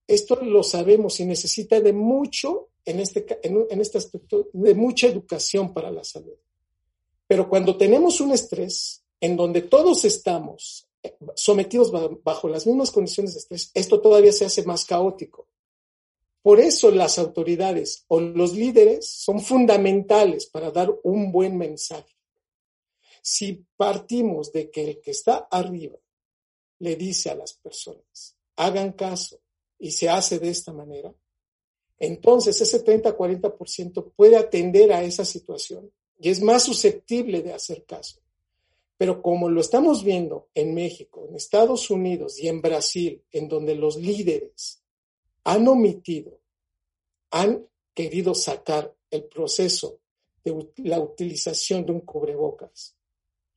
esto 0.07 0.35
lo 0.41 0.63
sabemos 0.63 1.19
y 1.19 1.25
necesita 1.25 1.79
de 1.79 1.93
mucho, 1.93 2.69
en 2.83 2.99
este, 2.99 3.25
en 3.43 3.81
este 3.81 3.99
aspecto, 3.99 4.49
de 4.53 4.73
mucha 4.73 5.07
educación 5.07 5.73
para 5.73 5.91
la 5.91 6.03
salud. 6.03 6.37
Pero 7.27 7.47
cuando 7.47 7.77
tenemos 7.77 8.19
un 8.21 8.31
estrés 8.31 9.03
en 9.21 9.37
donde 9.37 9.61
todos 9.61 10.05
estamos 10.05 10.87
sometidos 11.35 11.91
bajo 12.23 12.49
las 12.49 12.65
mismas 12.65 12.91
condiciones 12.91 13.33
de 13.33 13.39
estrés, 13.39 13.71
esto 13.73 14.01
todavía 14.01 14.31
se 14.31 14.45
hace 14.45 14.63
más 14.63 14.85
caótico 14.85 15.47
por 16.41 16.59
eso 16.59 16.89
las 16.91 17.19
autoridades 17.19 18.05
o 18.07 18.19
los 18.19 18.53
líderes 18.53 19.09
son 19.09 19.41
fundamentales 19.41 20.45
para 20.45 20.71
dar 20.71 20.93
un 21.03 21.31
buen 21.31 21.57
mensaje. 21.57 22.15
Si 23.21 23.65
partimos 23.75 24.51
de 24.51 24.69
que 24.69 24.83
el 24.83 25.01
que 25.01 25.11
está 25.11 25.47
arriba 25.51 25.97
le 26.79 26.95
dice 26.95 27.29
a 27.29 27.35
las 27.35 27.53
personas, 27.53 28.35
hagan 28.55 28.93
caso 28.93 29.39
y 29.77 29.91
se 29.91 30.09
hace 30.09 30.39
de 30.39 30.49
esta 30.49 30.73
manera, 30.73 31.13
entonces 31.97 32.59
ese 32.61 32.83
30-40% 32.83 34.11
puede 34.15 34.37
atender 34.37 34.93
a 34.93 35.03
esa 35.03 35.25
situación 35.25 35.91
y 36.17 36.29
es 36.29 36.41
más 36.41 36.63
susceptible 36.63 37.41
de 37.41 37.53
hacer 37.53 37.85
caso. 37.85 38.19
Pero 38.97 39.21
como 39.21 39.49
lo 39.49 39.61
estamos 39.61 40.03
viendo 40.03 40.49
en 40.53 40.73
México, 40.73 41.25
en 41.27 41.35
Estados 41.35 41.89
Unidos 41.89 42.37
y 42.39 42.49
en 42.49 42.61
Brasil, 42.61 43.23
en 43.31 43.47
donde 43.47 43.75
los 43.75 43.95
líderes 43.95 44.81
han 45.43 45.67
omitido, 45.67 46.39
han 47.31 47.65
querido 47.93 48.33
sacar 48.33 48.93
el 49.09 49.23
proceso 49.25 49.99
de 50.43 50.71
la 50.77 50.99
utilización 50.99 51.85
de 51.85 51.93
un 51.93 52.01
cubrebocas 52.01 52.95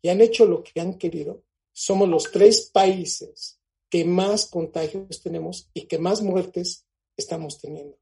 y 0.03 0.09
han 0.09 0.21
hecho 0.21 0.45
lo 0.45 0.63
que 0.63 0.81
han 0.81 0.95
querido. 0.99 1.43
Somos 1.73 2.09
los 2.09 2.31
tres 2.31 2.71
países 2.73 3.59
que 3.89 4.05
más 4.05 4.47
contagios 4.47 5.23
tenemos 5.23 5.71
y 5.73 5.83
que 5.83 5.99
más 5.99 6.21
muertes 6.21 6.85
estamos 7.17 7.61
teniendo. 7.61 7.97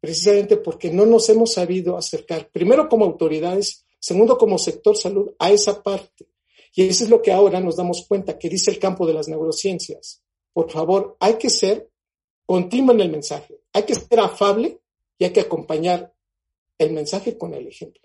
Precisamente 0.00 0.56
porque 0.56 0.90
no 0.90 1.06
nos 1.06 1.28
hemos 1.28 1.52
sabido 1.52 1.96
acercar, 1.96 2.50
primero 2.50 2.88
como 2.88 3.04
autoridades, 3.04 3.86
segundo 3.98 4.36
como 4.36 4.58
sector 4.58 4.96
salud, 4.96 5.32
a 5.38 5.50
esa 5.50 5.82
parte. 5.82 6.28
Y 6.74 6.86
eso 6.88 7.04
es 7.04 7.10
lo 7.10 7.22
que 7.22 7.32
ahora 7.32 7.60
nos 7.60 7.76
damos 7.76 8.06
cuenta 8.06 8.38
que 8.38 8.48
dice 8.48 8.70
el 8.70 8.78
campo 8.78 9.06
de 9.06 9.14
las 9.14 9.28
neurociencias. 9.28 10.22
Por 10.52 10.70
favor, 10.70 11.16
hay 11.20 11.34
que 11.34 11.50
ser 11.50 11.88
continúa 12.46 12.94
en 12.94 13.00
el 13.00 13.10
mensaje. 13.10 13.60
Hay 13.72 13.84
que 13.84 13.94
ser 13.94 14.20
afable 14.20 14.80
y 15.18 15.24
hay 15.24 15.32
que 15.32 15.40
acompañar 15.40 16.12
el 16.78 16.92
mensaje 16.92 17.38
con 17.38 17.54
el 17.54 17.66
ejemplo. 17.66 18.02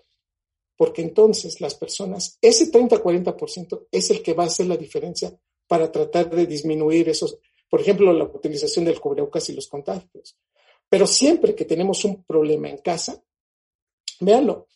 Porque 0.78 1.02
entonces 1.02 1.60
las 1.60 1.74
personas, 1.74 2.38
ese 2.40 2.70
30-40% 2.70 3.88
es 3.90 4.10
el 4.10 4.22
que 4.22 4.32
va 4.32 4.44
a 4.44 4.46
hacer 4.46 4.66
la 4.66 4.76
diferencia 4.76 5.36
para 5.66 5.90
tratar 5.90 6.30
de 6.30 6.46
disminuir 6.46 7.08
esos, 7.08 7.36
por 7.68 7.80
ejemplo, 7.80 8.12
la 8.12 8.24
utilización 8.24 8.84
del 8.84 9.00
cubrebocas 9.00 9.48
y 9.50 9.54
los 9.54 9.66
contagios. 9.66 10.38
Pero 10.88 11.08
siempre 11.08 11.56
que 11.56 11.64
tenemos 11.64 12.04
un 12.04 12.22
problema 12.22 12.70
en 12.70 12.78
casa, 12.78 13.20
véanlo, 14.20 14.68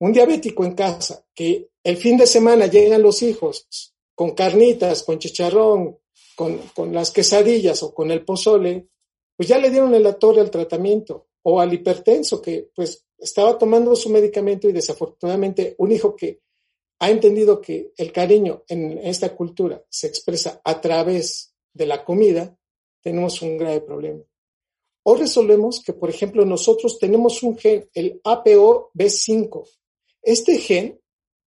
un 0.00 0.12
diabético 0.12 0.66
en 0.66 0.74
casa, 0.74 1.24
que 1.34 1.70
el 1.82 1.96
fin 1.96 2.18
de 2.18 2.26
semana 2.26 2.66
llegan 2.66 3.02
los 3.02 3.22
hijos 3.22 3.94
con 4.14 4.32
carnitas, 4.32 5.02
con 5.02 5.18
chicharrón, 5.18 5.98
con, 6.36 6.58
con 6.74 6.92
las 6.92 7.10
quesadillas 7.10 7.82
o 7.82 7.94
con 7.94 8.10
el 8.10 8.22
pozole, 8.22 8.88
pues 9.34 9.48
ya 9.48 9.56
le 9.56 9.70
dieron 9.70 9.94
en 9.94 10.02
la 10.02 10.12
torre 10.12 10.42
al 10.42 10.50
tratamiento 10.50 11.27
o 11.50 11.60
al 11.60 11.72
hipertenso 11.72 12.42
que 12.42 12.68
pues 12.74 13.06
estaba 13.16 13.56
tomando 13.56 13.96
su 13.96 14.10
medicamento 14.10 14.68
y 14.68 14.72
desafortunadamente 14.72 15.74
un 15.78 15.90
hijo 15.92 16.14
que 16.14 16.42
ha 16.98 17.10
entendido 17.10 17.58
que 17.58 17.94
el 17.96 18.12
cariño 18.12 18.64
en 18.68 18.98
esta 18.98 19.34
cultura 19.34 19.82
se 19.88 20.08
expresa 20.08 20.60
a 20.62 20.78
través 20.78 21.54
de 21.72 21.86
la 21.86 22.04
comida, 22.04 22.54
tenemos 23.00 23.40
un 23.40 23.56
grave 23.56 23.80
problema. 23.80 24.22
O 25.04 25.14
resolvemos 25.14 25.82
que, 25.82 25.94
por 25.94 26.10
ejemplo, 26.10 26.44
nosotros 26.44 26.98
tenemos 26.98 27.42
un 27.42 27.56
gen, 27.56 27.88
el 27.94 28.20
APOB5. 28.22 29.66
Este 30.20 30.58
gen 30.58 31.00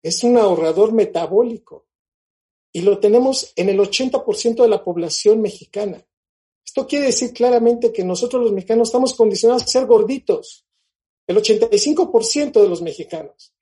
es 0.03 0.25
un 0.25 0.39
ahorrador 0.39 0.93
metabólico 0.93 1.89
y 2.73 2.81
lo 2.81 3.01
tenemos 3.01 3.53
en 3.55 3.69
el 3.69 3.79
80% 3.79 4.63
de 4.63 4.69
la 4.69 4.83
población 4.83 5.43
mexicana. 5.43 6.03
Esto 6.71 6.87
quiere 6.87 7.07
decir 7.07 7.33
claramente 7.33 7.93
que 7.93 8.05
nosotros 8.05 8.45
los 8.45 8.53
mexicanos 8.53 8.91
estamos 8.91 9.15
condicionados 9.15 9.65
a 9.65 9.67
ser 9.67 9.87
gorditos, 9.87 10.65
el 11.27 11.37
85% 11.37 12.63
de 12.63 12.69
los 12.69 12.81
mexicanos. 12.81 13.53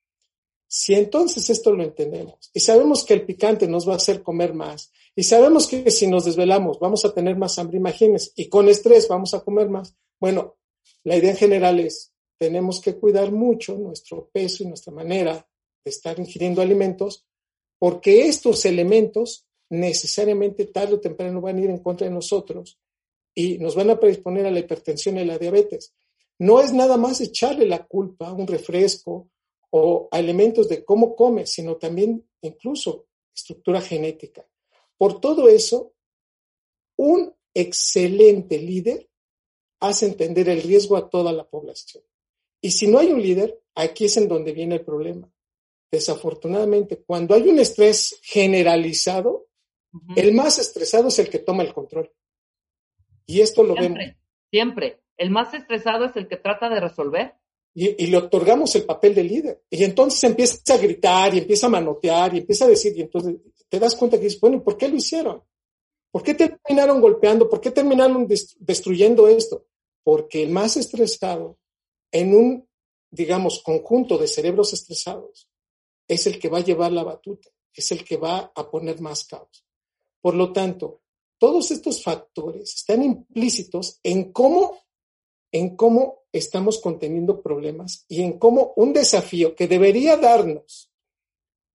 Si 0.67 0.93
entonces 0.93 1.49
esto 1.49 1.73
lo 1.73 1.83
entendemos 1.83 2.51
y 2.53 2.61
sabemos 2.61 3.05
que 3.05 3.15
el 3.15 3.25
picante 3.25 3.67
nos 3.67 3.89
va 3.89 3.95
a 3.95 3.97
hacer 3.97 4.23
comer 4.23 4.53
más 4.53 4.93
y 5.17 5.23
sabemos 5.23 5.67
que 5.67 5.91
si 5.91 6.07
nos 6.07 6.27
desvelamos 6.27 6.79
vamos 6.81 7.03
a 7.07 7.15
tener 7.15 7.35
más 7.35 7.59
hambre, 7.59 7.79
imagínense, 7.79 8.33
y 8.37 8.51
con 8.51 8.69
estrés 8.69 9.09
vamos 9.09 9.33
a 9.33 9.41
comer 9.41 9.71
más, 9.71 9.97
bueno, 10.21 10.59
la 11.03 11.17
idea 11.17 11.31
en 11.31 11.39
general 11.39 11.81
es, 11.81 12.13
tenemos 12.37 12.79
que 12.79 12.97
cuidar 12.97 13.33
mucho 13.33 13.79
nuestro 13.79 14.29
peso 14.31 14.65
y 14.65 14.67
nuestra 14.67 14.93
manera 14.93 15.49
de 15.83 15.91
estar 15.91 16.19
ingiriendo 16.21 16.61
alimentos 16.61 17.27
porque 17.79 18.27
estos 18.27 18.67
elementos 18.67 19.47
necesariamente 19.71 20.67
tarde 20.67 20.97
o 20.97 21.01
temprano 21.01 21.41
van 21.41 21.57
a 21.57 21.61
ir 21.63 21.71
en 21.71 21.79
contra 21.79 22.07
de 22.07 22.13
nosotros 22.13 22.79
y 23.39 23.57
nos 23.59 23.77
van 23.77 23.89
a 23.89 24.01
predisponer 24.01 24.47
a 24.47 24.51
la 24.51 24.59
hipertensión 24.59 25.17
y 25.17 25.25
la 25.25 25.39
diabetes. 25.39 25.95
No 26.41 26.61
es 26.61 26.73
nada 26.73 26.97
más 26.97 27.21
echarle 27.21 27.67
la 27.67 27.87
culpa 27.87 28.27
a 28.27 28.33
un 28.33 28.49
refresco 28.49 29.31
o 29.71 30.09
a 30.11 30.19
elementos 30.19 30.69
de 30.69 30.85
cómo 30.85 31.15
come, 31.15 31.47
sino 31.47 31.77
también 31.77 32.29
incluso 32.41 33.07
estructura 33.33 33.81
genética. 33.81 34.45
Por 34.97 35.21
todo 35.21 35.49
eso, 35.49 35.93
un 36.97 37.33
excelente 37.55 38.59
líder 38.59 39.09
hace 39.79 40.07
entender 40.07 40.49
el 40.49 40.61
riesgo 40.61 40.97
a 40.97 41.09
toda 41.09 41.33
la 41.33 41.49
población. 41.49 42.03
Y 42.61 42.73
si 42.73 42.89
no 42.89 42.99
hay 42.99 43.13
un 43.13 43.23
líder, 43.23 43.63
aquí 43.77 44.07
es 44.07 44.17
en 44.17 44.27
donde 44.27 44.51
viene 44.51 44.75
el 44.75 44.85
problema. 44.85 45.31
Desafortunadamente, 45.93 47.05
cuando 47.07 47.37
hay 47.37 47.49
un 47.49 47.61
estrés 47.61 48.19
generalizado, 48.21 49.47
el 50.17 50.35
más 50.35 50.59
estresado 50.59 51.07
es 51.07 51.21
el 51.21 51.31
que 51.31 51.39
toma 51.39 51.63
el 51.63 51.73
control. 51.73 52.11
Y 53.29 53.43
esto 53.43 53.63
lo 53.63 53.75
siempre, 53.75 54.07
vemos. 54.07 54.19
Siempre. 54.51 55.01
El 55.17 55.31
más 55.31 55.53
estresado 55.53 56.07
es 56.07 56.17
el 56.17 56.29
que 56.29 56.37
trata 56.37 56.69
de 56.69 56.81
resolver. 56.81 57.35
Y, 57.75 58.03
y, 58.03 58.07
le 58.09 58.17
otorgamos 58.17 58.75
el 58.75 58.85
papel 58.85 59.15
de 59.15 59.23
líder. 59.23 59.63
Y 59.71 59.85
entonces 59.85 60.25
empieza 60.25 60.75
a 60.75 60.79
gritar 60.79 61.35
y 61.35 61.39
empieza 61.39 61.67
a 61.67 61.71
manotear 61.71 62.35
y 62.35 62.39
empieza 62.39 62.65
a 62.65 62.69
decir, 62.69 62.97
y 62.97 63.03
entonces 63.03 63.37
te 63.69 63.79
das 63.79 63.95
cuenta 63.95 64.17
que 64.17 64.25
dices, 64.25 64.41
bueno, 64.41 64.65
¿por 64.65 64.77
qué 64.77 64.89
lo 64.89 64.97
hicieron? 64.97 65.43
¿Por 66.11 66.23
qué 66.23 66.35
terminaron 66.35 67.01
golpeando? 67.01 67.49
¿Por 67.49 67.61
qué 67.61 67.71
terminaron 67.71 68.27
destruyendo 68.59 69.29
esto? 69.29 69.67
Porque 70.03 70.43
el 70.43 70.51
más 70.51 70.77
estresado 70.77 71.59
en 72.11 72.35
un, 72.35 72.69
digamos, 73.11 73.63
conjunto 73.63 74.17
de 74.17 74.27
cerebros 74.27 74.73
estresados 74.73 75.49
es 76.09 76.27
el 76.27 76.39
que 76.39 76.49
va 76.49 76.59
a 76.59 76.65
llevar 76.65 76.93
la 76.93 77.05
batuta, 77.05 77.51
es 77.75 77.93
el 77.93 78.05
que 78.05 78.17
va 78.17 78.51
a 78.55 78.71
poner 78.71 79.01
más 79.03 79.27
caos. 79.27 79.65
Por 80.23 80.35
lo 80.35 80.53
tanto, 80.53 81.03
todos 81.39 81.71
estos 81.71 82.03
factores 82.03 82.75
están 82.75 83.03
implícitos 83.03 84.01
en 84.03 84.33
cómo, 84.33 84.79
en 85.53 85.77
cómo 85.77 86.25
estamos 86.33 86.81
conteniendo 86.81 87.43
problemas 87.43 88.05
y 88.09 88.23
en 88.23 88.39
cómo 88.39 88.73
un 88.77 88.93
desafío 88.93 89.55
que 89.55 89.69
debería 89.69 90.17
darnos 90.17 90.91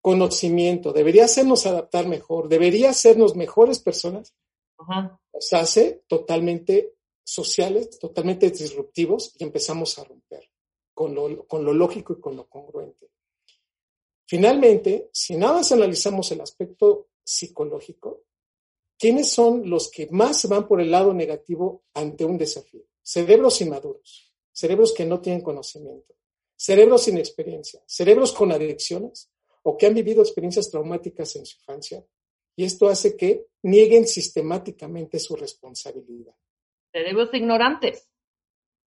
conocimiento, 0.01 0.93
debería 0.93 1.25
hacernos 1.25 1.65
adaptar 1.65 2.07
mejor, 2.07 2.49
debería 2.49 2.89
hacernos 2.89 3.35
mejores 3.35 3.79
personas, 3.79 4.33
Ajá. 4.77 5.19
nos 5.31 5.53
hace 5.53 6.03
totalmente 6.07 6.95
sociales, 7.23 7.99
totalmente 7.99 8.49
disruptivos 8.49 9.35
y 9.37 9.43
empezamos 9.43 9.97
a 9.99 10.03
romper 10.03 10.49
con 10.93 11.13
lo, 11.13 11.45
con 11.47 11.63
lo 11.63 11.73
lógico 11.73 12.13
y 12.13 12.19
con 12.19 12.35
lo 12.35 12.47
congruente. 12.49 13.11
Finalmente, 14.27 15.09
si 15.13 15.35
nada 15.35 15.53
más 15.53 15.71
analizamos 15.71 16.31
el 16.31 16.41
aspecto 16.41 17.09
psicológico, 17.23 18.23
¿quiénes 19.01 19.31
son 19.31 19.67
los 19.67 19.89
que 19.89 20.07
más 20.11 20.47
van 20.47 20.67
por 20.67 20.79
el 20.79 20.91
lado 20.91 21.11
negativo 21.11 21.85
ante 21.95 22.23
un 22.23 22.37
desafío? 22.37 22.83
Cerebros 23.01 23.59
inmaduros, 23.59 24.31
cerebros 24.51 24.93
que 24.93 25.05
no 25.05 25.19
tienen 25.19 25.41
conocimiento, 25.41 26.13
cerebros 26.55 27.05
sin 27.05 27.17
experiencia, 27.17 27.81
cerebros 27.87 28.31
con 28.31 28.51
adicciones 28.51 29.31
o 29.63 29.75
que 29.75 29.87
han 29.87 29.95
vivido 29.95 30.21
experiencias 30.21 30.69
traumáticas 30.69 31.35
en 31.35 31.47
su 31.47 31.57
infancia. 31.57 32.05
Y 32.55 32.63
esto 32.63 32.89
hace 32.89 33.17
que 33.17 33.47
nieguen 33.63 34.07
sistemáticamente 34.07 35.17
su 35.17 35.35
responsabilidad. 35.35 36.35
Cerebros 36.91 37.29
ignorantes. 37.33 38.07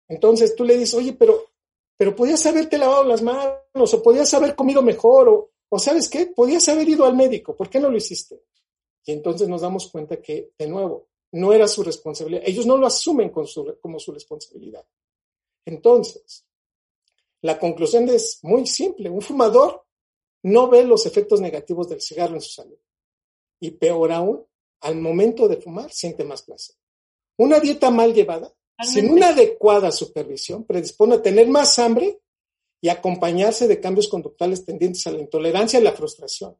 Entonces 0.09 0.57
tú 0.57 0.65
le 0.65 0.75
dices, 0.75 0.93
oye, 0.93 1.13
pero, 1.13 1.53
pero 1.95 2.13
podías 2.13 2.45
haberte 2.45 2.77
lavado 2.77 3.05
las 3.05 3.21
manos 3.21 3.93
o 3.93 4.03
podías 4.03 4.33
haber 4.33 4.55
comido 4.55 4.81
mejor 4.81 5.29
o, 5.29 5.51
o 5.69 5.79
sabes 5.79 6.09
qué, 6.09 6.25
podías 6.25 6.67
haber 6.67 6.89
ido 6.89 7.05
al 7.05 7.15
médico, 7.15 7.55
¿por 7.55 7.69
qué 7.69 7.79
no 7.79 7.89
lo 7.89 7.95
hiciste? 7.95 8.43
Y 9.05 9.13
entonces 9.13 9.47
nos 9.47 9.61
damos 9.61 9.89
cuenta 9.89 10.21
que, 10.21 10.53
de 10.57 10.67
nuevo, 10.67 11.07
no 11.31 11.53
era 11.53 11.67
su 11.67 11.83
responsabilidad. 11.83 12.43
Ellos 12.45 12.65
no 12.65 12.77
lo 12.77 12.87
asumen 12.87 13.29
con 13.29 13.47
su, 13.47 13.77
como 13.81 13.99
su 13.99 14.11
responsabilidad. 14.11 14.85
Entonces, 15.65 16.45
la 17.41 17.57
conclusión 17.57 18.07
es 18.09 18.39
muy 18.43 18.67
simple. 18.67 19.09
Un 19.09 19.21
fumador 19.21 19.85
no 20.43 20.69
ve 20.69 20.83
los 20.83 21.05
efectos 21.05 21.41
negativos 21.41 21.89
del 21.89 22.01
cigarro 22.01 22.35
en 22.35 22.41
su 22.41 22.51
salud. 22.51 22.77
Y 23.59 23.71
peor 23.71 24.11
aún, 24.11 24.45
al 24.81 24.95
momento 24.95 25.47
de 25.47 25.57
fumar, 25.57 25.91
siente 25.91 26.23
más 26.23 26.41
placer. 26.41 26.75
Una 27.37 27.59
dieta 27.59 27.89
mal 27.89 28.13
llevada, 28.13 28.53
sin 28.83 29.11
una 29.11 29.29
adecuada 29.29 29.91
supervisión, 29.91 30.63
predispone 30.63 31.15
a 31.15 31.21
tener 31.21 31.47
más 31.47 31.77
hambre 31.79 32.19
y 32.81 32.89
acompañarse 32.89 33.67
de 33.67 33.79
cambios 33.79 34.07
conductuales 34.07 34.65
tendientes 34.65 35.05
a 35.05 35.11
la 35.11 35.19
intolerancia 35.19 35.79
y 35.79 35.83
la 35.83 35.93
frustración. 35.93 36.57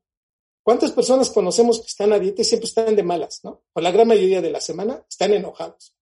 ¿Cuántas 0.64 0.92
personas 0.92 1.32
conocemos 1.32 1.80
que 1.80 1.88
están 1.88 2.14
a 2.14 2.20
dieta 2.20 2.42
y 2.42 2.46
siempre 2.46 2.68
están 2.68 2.96
de 2.96 3.04
malas, 3.04 3.42
no? 3.44 3.64
O 3.74 3.82
la 3.82 3.92
gran 3.92 4.08
mayoría 4.08 4.42
de 4.42 4.52
la 4.52 4.62
semana 4.62 5.04
están 5.10 5.34
enojados. 5.34 5.96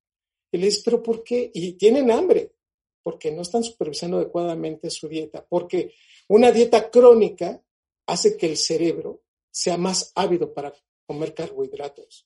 Y 0.51 0.57
le 0.57 0.65
dices, 0.65 0.83
¿pero 0.83 1.01
por 1.01 1.23
qué? 1.23 1.49
Y 1.53 1.73
tienen 1.73 2.11
hambre, 2.11 2.53
porque 3.01 3.31
no 3.31 3.41
están 3.41 3.63
supervisando 3.63 4.17
adecuadamente 4.17 4.89
su 4.89 5.07
dieta, 5.07 5.45
porque 5.47 5.93
una 6.27 6.51
dieta 6.51 6.89
crónica 6.89 7.63
hace 8.05 8.35
que 8.35 8.47
el 8.47 8.57
cerebro 8.57 9.23
sea 9.49 9.77
más 9.77 10.11
ávido 10.15 10.53
para 10.53 10.73
comer 11.05 11.33
carbohidratos. 11.33 12.25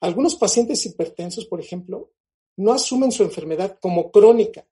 Algunos 0.00 0.36
pacientes 0.36 0.84
hipertensos, 0.86 1.46
por 1.46 1.60
ejemplo, 1.60 2.12
no 2.56 2.72
asumen 2.72 3.12
su 3.12 3.22
enfermedad 3.22 3.78
como 3.80 4.10
crónica. 4.10 4.66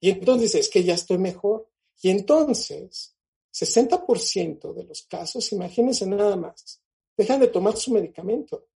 Y 0.00 0.10
entonces 0.10 0.54
es 0.54 0.68
que 0.68 0.84
ya 0.84 0.94
estoy 0.94 1.18
mejor. 1.18 1.68
Y 2.02 2.10
entonces 2.10 3.17
60% 3.58 4.72
de 4.72 4.84
los 4.84 5.02
casos, 5.02 5.52
imagínense 5.52 6.06
nada 6.06 6.36
más, 6.36 6.80
dejan 7.16 7.40
de 7.40 7.48
tomar 7.48 7.76
su 7.76 7.92
medicamento, 7.92 8.66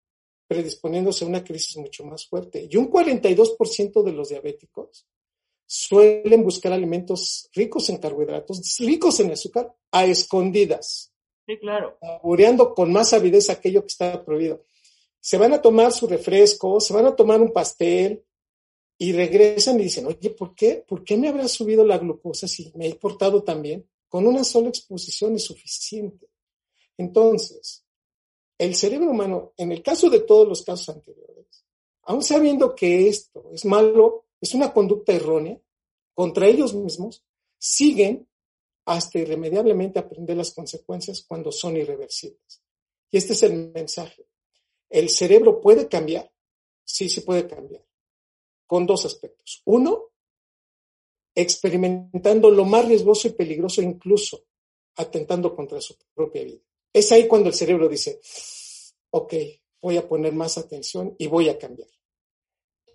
predisponiéndose 0.46 1.24
a 1.24 1.28
una 1.28 1.44
crisis 1.44 1.76
mucho 1.76 2.04
más 2.04 2.26
fuerte. 2.26 2.68
Y 2.70 2.76
un 2.76 2.90
42% 2.90 4.02
de 4.02 4.12
los 4.12 4.30
diabéticos 4.30 5.06
suelen 5.64 6.42
buscar 6.42 6.72
alimentos 6.72 7.48
ricos 7.54 7.88
en 7.88 7.98
carbohidratos, 7.98 8.76
ricos 8.80 9.20
en 9.20 9.32
azúcar, 9.32 9.74
a 9.90 10.04
escondidas. 10.04 11.12
Sí, 11.46 11.58
claro. 11.58 11.96
Saboreando 12.00 12.74
con 12.74 12.92
más 12.92 13.12
avidez 13.12 13.50
aquello 13.50 13.82
que 13.82 13.88
está 13.88 14.24
prohibido. 14.24 14.64
Se 15.20 15.38
van 15.38 15.52
a 15.52 15.62
tomar 15.62 15.92
su 15.92 16.06
refresco, 16.06 16.80
se 16.80 16.92
van 16.92 17.06
a 17.06 17.16
tomar 17.16 17.40
un 17.40 17.52
pastel 17.52 18.24
y 18.98 19.12
regresan 19.12 19.80
y 19.80 19.84
dicen, 19.84 20.06
oye, 20.06 20.30
¿por 20.30 20.54
qué? 20.54 20.84
¿Por 20.86 21.04
qué 21.04 21.16
me 21.16 21.28
habrá 21.28 21.48
subido 21.48 21.84
la 21.84 21.98
glucosa 21.98 22.46
si 22.46 22.72
me 22.74 22.88
he 22.88 22.94
portado 22.96 23.42
tan 23.42 23.62
bien? 23.62 23.88
Con 24.12 24.26
una 24.26 24.44
sola 24.44 24.68
exposición 24.68 25.36
es 25.36 25.44
suficiente. 25.44 26.28
Entonces, 26.98 27.82
el 28.58 28.74
cerebro 28.74 29.10
humano, 29.10 29.54
en 29.56 29.72
el 29.72 29.82
caso 29.82 30.10
de 30.10 30.20
todos 30.20 30.46
los 30.46 30.62
casos 30.62 30.90
anteriores, 30.90 31.64
aun 32.02 32.22
sabiendo 32.22 32.74
que 32.74 33.08
esto 33.08 33.48
es 33.54 33.64
malo, 33.64 34.26
es 34.38 34.52
una 34.52 34.70
conducta 34.70 35.14
errónea 35.14 35.58
contra 36.12 36.46
ellos 36.46 36.74
mismos, 36.74 37.24
siguen 37.56 38.28
hasta 38.84 39.18
irremediablemente 39.18 39.98
aprender 39.98 40.36
las 40.36 40.52
consecuencias 40.52 41.24
cuando 41.26 41.50
son 41.50 41.78
irreversibles. 41.78 42.62
Y 43.10 43.16
este 43.16 43.32
es 43.32 43.42
el 43.44 43.72
mensaje. 43.72 44.26
¿El 44.90 45.08
cerebro 45.08 45.58
puede 45.58 45.88
cambiar? 45.88 46.30
Sí, 46.84 47.08
se 47.08 47.22
puede 47.22 47.48
cambiar. 47.48 47.82
Con 48.66 48.84
dos 48.84 49.06
aspectos. 49.06 49.62
Uno, 49.64 50.11
experimentando 51.34 52.50
lo 52.50 52.64
más 52.64 52.86
riesgoso 52.86 53.28
y 53.28 53.32
peligroso, 53.32 53.82
incluso 53.82 54.44
atentando 54.96 55.54
contra 55.54 55.80
su 55.80 55.96
propia 56.14 56.44
vida. 56.44 56.60
Es 56.92 57.10
ahí 57.12 57.26
cuando 57.26 57.48
el 57.48 57.54
cerebro 57.54 57.88
dice, 57.88 58.20
ok, 59.10 59.34
voy 59.80 59.96
a 59.96 60.06
poner 60.06 60.34
más 60.34 60.58
atención 60.58 61.14
y 61.18 61.26
voy 61.26 61.48
a 61.48 61.58
cambiar. 61.58 61.88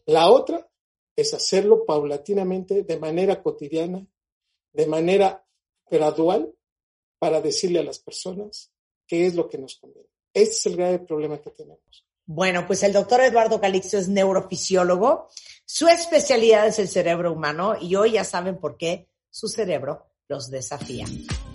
La 0.06 0.30
otra 0.32 0.70
es 1.16 1.34
hacerlo 1.34 1.86
paulatinamente, 1.86 2.84
de 2.84 3.00
manera 3.00 3.42
cotidiana, 3.42 4.06
de 4.72 4.86
manera 4.86 5.46
gradual, 5.90 6.54
para 7.20 7.42
decirle 7.42 7.80
a 7.80 7.84
las 7.84 8.00
personas 8.00 8.72
qué 9.08 9.26
es 9.26 9.36
lo 9.36 9.50
que 9.50 9.58
nos 9.58 9.76
conviene. 9.78 10.10
Este 10.34 10.54
es 10.54 10.66
el 10.68 10.78
grave 10.78 11.00
problema 11.00 11.42
que 11.42 11.50
tenemos. 11.50 12.07
Bueno, 12.28 12.68
pues 12.68 12.84
el 12.84 12.92
doctor 12.92 13.22
Eduardo 13.22 13.60
Calixto 13.62 13.98
es 13.98 14.10
neurofisiólogo. 14.10 15.30
Su 15.66 15.88
especialidad 15.88 16.68
es 16.68 16.78
el 16.78 16.90
cerebro 16.90 17.32
humano 17.32 17.76
y 17.80 17.96
hoy 17.96 18.12
ya 18.12 18.26
saben 18.26 18.58
por 18.58 18.78
qué 18.78 19.10
su 19.32 19.48
cerebro 19.48 20.08
los 20.28 20.52
desafía. 20.52 21.06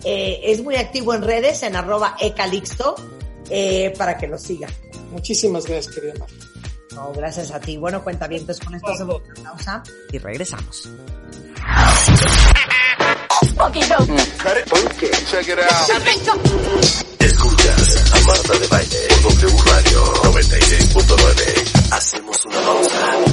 Eh, 0.03 0.41
es 0.45 0.63
muy 0.63 0.75
activo 0.75 1.13
en 1.13 1.21
redes, 1.21 1.61
en 1.61 1.75
arroba 1.75 2.17
ecalixto, 2.19 2.95
eh, 3.51 3.93
para 3.97 4.17
que 4.17 4.27
lo 4.27 4.39
sigan. 4.39 4.71
Muchísimas 5.11 5.67
gracias, 5.67 5.93
querida 5.93 6.13
Marta. 6.19 6.35
No, 6.95 7.13
gracias 7.13 7.51
a 7.51 7.59
ti. 7.59 7.77
Bueno, 7.77 8.03
cuenta 8.03 8.27
bien, 8.27 8.41
entonces 8.41 8.65
con 8.65 8.73
esto 8.73 8.91
hacemos 8.91 9.21
una 9.37 9.51
pausa 9.51 9.83
y 10.11 10.17
regresamos. 10.17 10.89
Escuchas 17.63 18.11
a 18.11 18.19
Marta 18.27 18.59
de 18.59 18.67
Baile 18.67 19.07
por 19.23 19.33
W 19.35 19.57
Radio 19.65 20.03
96.9. 20.23 21.91
Hacemos 21.91 22.45
una 22.45 22.59
pausa. 22.59 23.32